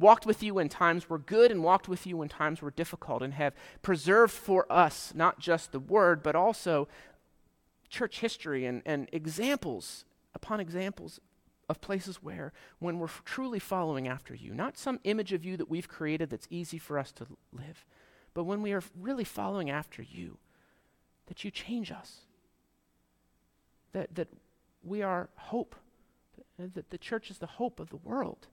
Walked 0.00 0.26
with 0.26 0.42
you 0.42 0.54
when 0.54 0.68
times 0.68 1.08
were 1.08 1.18
good 1.18 1.50
and 1.52 1.62
walked 1.62 1.88
with 1.88 2.06
you 2.06 2.16
when 2.16 2.28
times 2.28 2.62
were 2.62 2.70
difficult, 2.70 3.22
and 3.22 3.34
have 3.34 3.54
preserved 3.82 4.32
for 4.32 4.66
us 4.72 5.12
not 5.14 5.38
just 5.38 5.72
the 5.72 5.78
word, 5.78 6.22
but 6.22 6.34
also 6.34 6.88
church 7.90 8.20
history 8.20 8.64
and, 8.64 8.80
and 8.86 9.08
examples 9.12 10.04
upon 10.34 10.60
examples 10.60 11.20
of 11.68 11.80
places 11.80 12.22
where, 12.22 12.52
when 12.78 12.98
we're 12.98 13.08
truly 13.24 13.58
following 13.58 14.08
after 14.08 14.34
you, 14.34 14.54
not 14.54 14.78
some 14.78 14.98
image 15.04 15.32
of 15.32 15.44
you 15.44 15.56
that 15.56 15.68
we've 15.68 15.88
created 15.88 16.30
that's 16.30 16.48
easy 16.50 16.78
for 16.78 16.98
us 16.98 17.12
to 17.12 17.26
live 17.52 17.84
but 18.34 18.44
when 18.44 18.62
we 18.62 18.72
are 18.72 18.82
really 18.98 19.24
following 19.24 19.70
after 19.70 20.02
you, 20.02 20.38
that 21.26 21.44
you 21.44 21.50
change 21.50 21.90
us, 21.90 22.20
that, 23.92 24.14
that 24.14 24.28
we 24.82 25.02
are 25.02 25.28
hope, 25.36 25.74
that 26.58 26.90
the 26.90 26.98
church 26.98 27.30
is 27.30 27.38
the 27.38 27.46
hope 27.46 27.80
of 27.80 27.90
the 27.90 27.96
world 27.96 28.46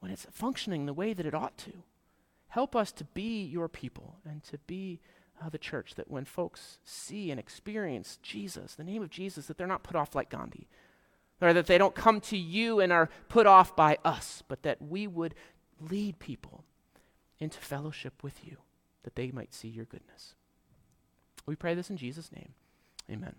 when 0.00 0.10
it's 0.10 0.26
functioning 0.30 0.86
the 0.86 0.92
way 0.92 1.14
that 1.14 1.26
it 1.26 1.34
ought 1.34 1.56
to. 1.58 1.72
Help 2.48 2.76
us 2.76 2.92
to 2.92 3.04
be 3.04 3.44
your 3.44 3.68
people 3.68 4.16
and 4.28 4.42
to 4.44 4.58
be 4.66 5.00
the 5.50 5.58
church 5.58 5.94
that 5.94 6.10
when 6.10 6.24
folks 6.24 6.78
see 6.84 7.30
and 7.30 7.38
experience 7.38 8.18
Jesus, 8.22 8.74
the 8.74 8.84
name 8.84 9.02
of 9.02 9.10
Jesus, 9.10 9.46
that 9.46 9.58
they're 9.58 9.66
not 9.66 9.82
put 9.82 9.96
off 9.96 10.14
like 10.14 10.30
Gandhi, 10.30 10.66
or 11.40 11.52
that 11.52 11.66
they 11.66 11.78
don't 11.78 11.94
come 11.94 12.20
to 12.22 12.36
you 12.36 12.80
and 12.80 12.92
are 12.92 13.10
put 13.28 13.46
off 13.46 13.76
by 13.76 13.98
us, 14.04 14.42
but 14.48 14.62
that 14.62 14.80
we 14.80 15.06
would 15.06 15.34
lead 15.80 16.18
people 16.18 16.64
into 17.38 17.58
fellowship 17.58 18.22
with 18.22 18.44
you 18.44 18.56
that 19.02 19.14
they 19.14 19.30
might 19.30 19.54
see 19.54 19.68
your 19.68 19.84
goodness. 19.84 20.34
We 21.44 21.54
pray 21.54 21.74
this 21.74 21.90
in 21.90 21.96
Jesus' 21.96 22.32
name. 22.32 22.54
Amen. 23.10 23.36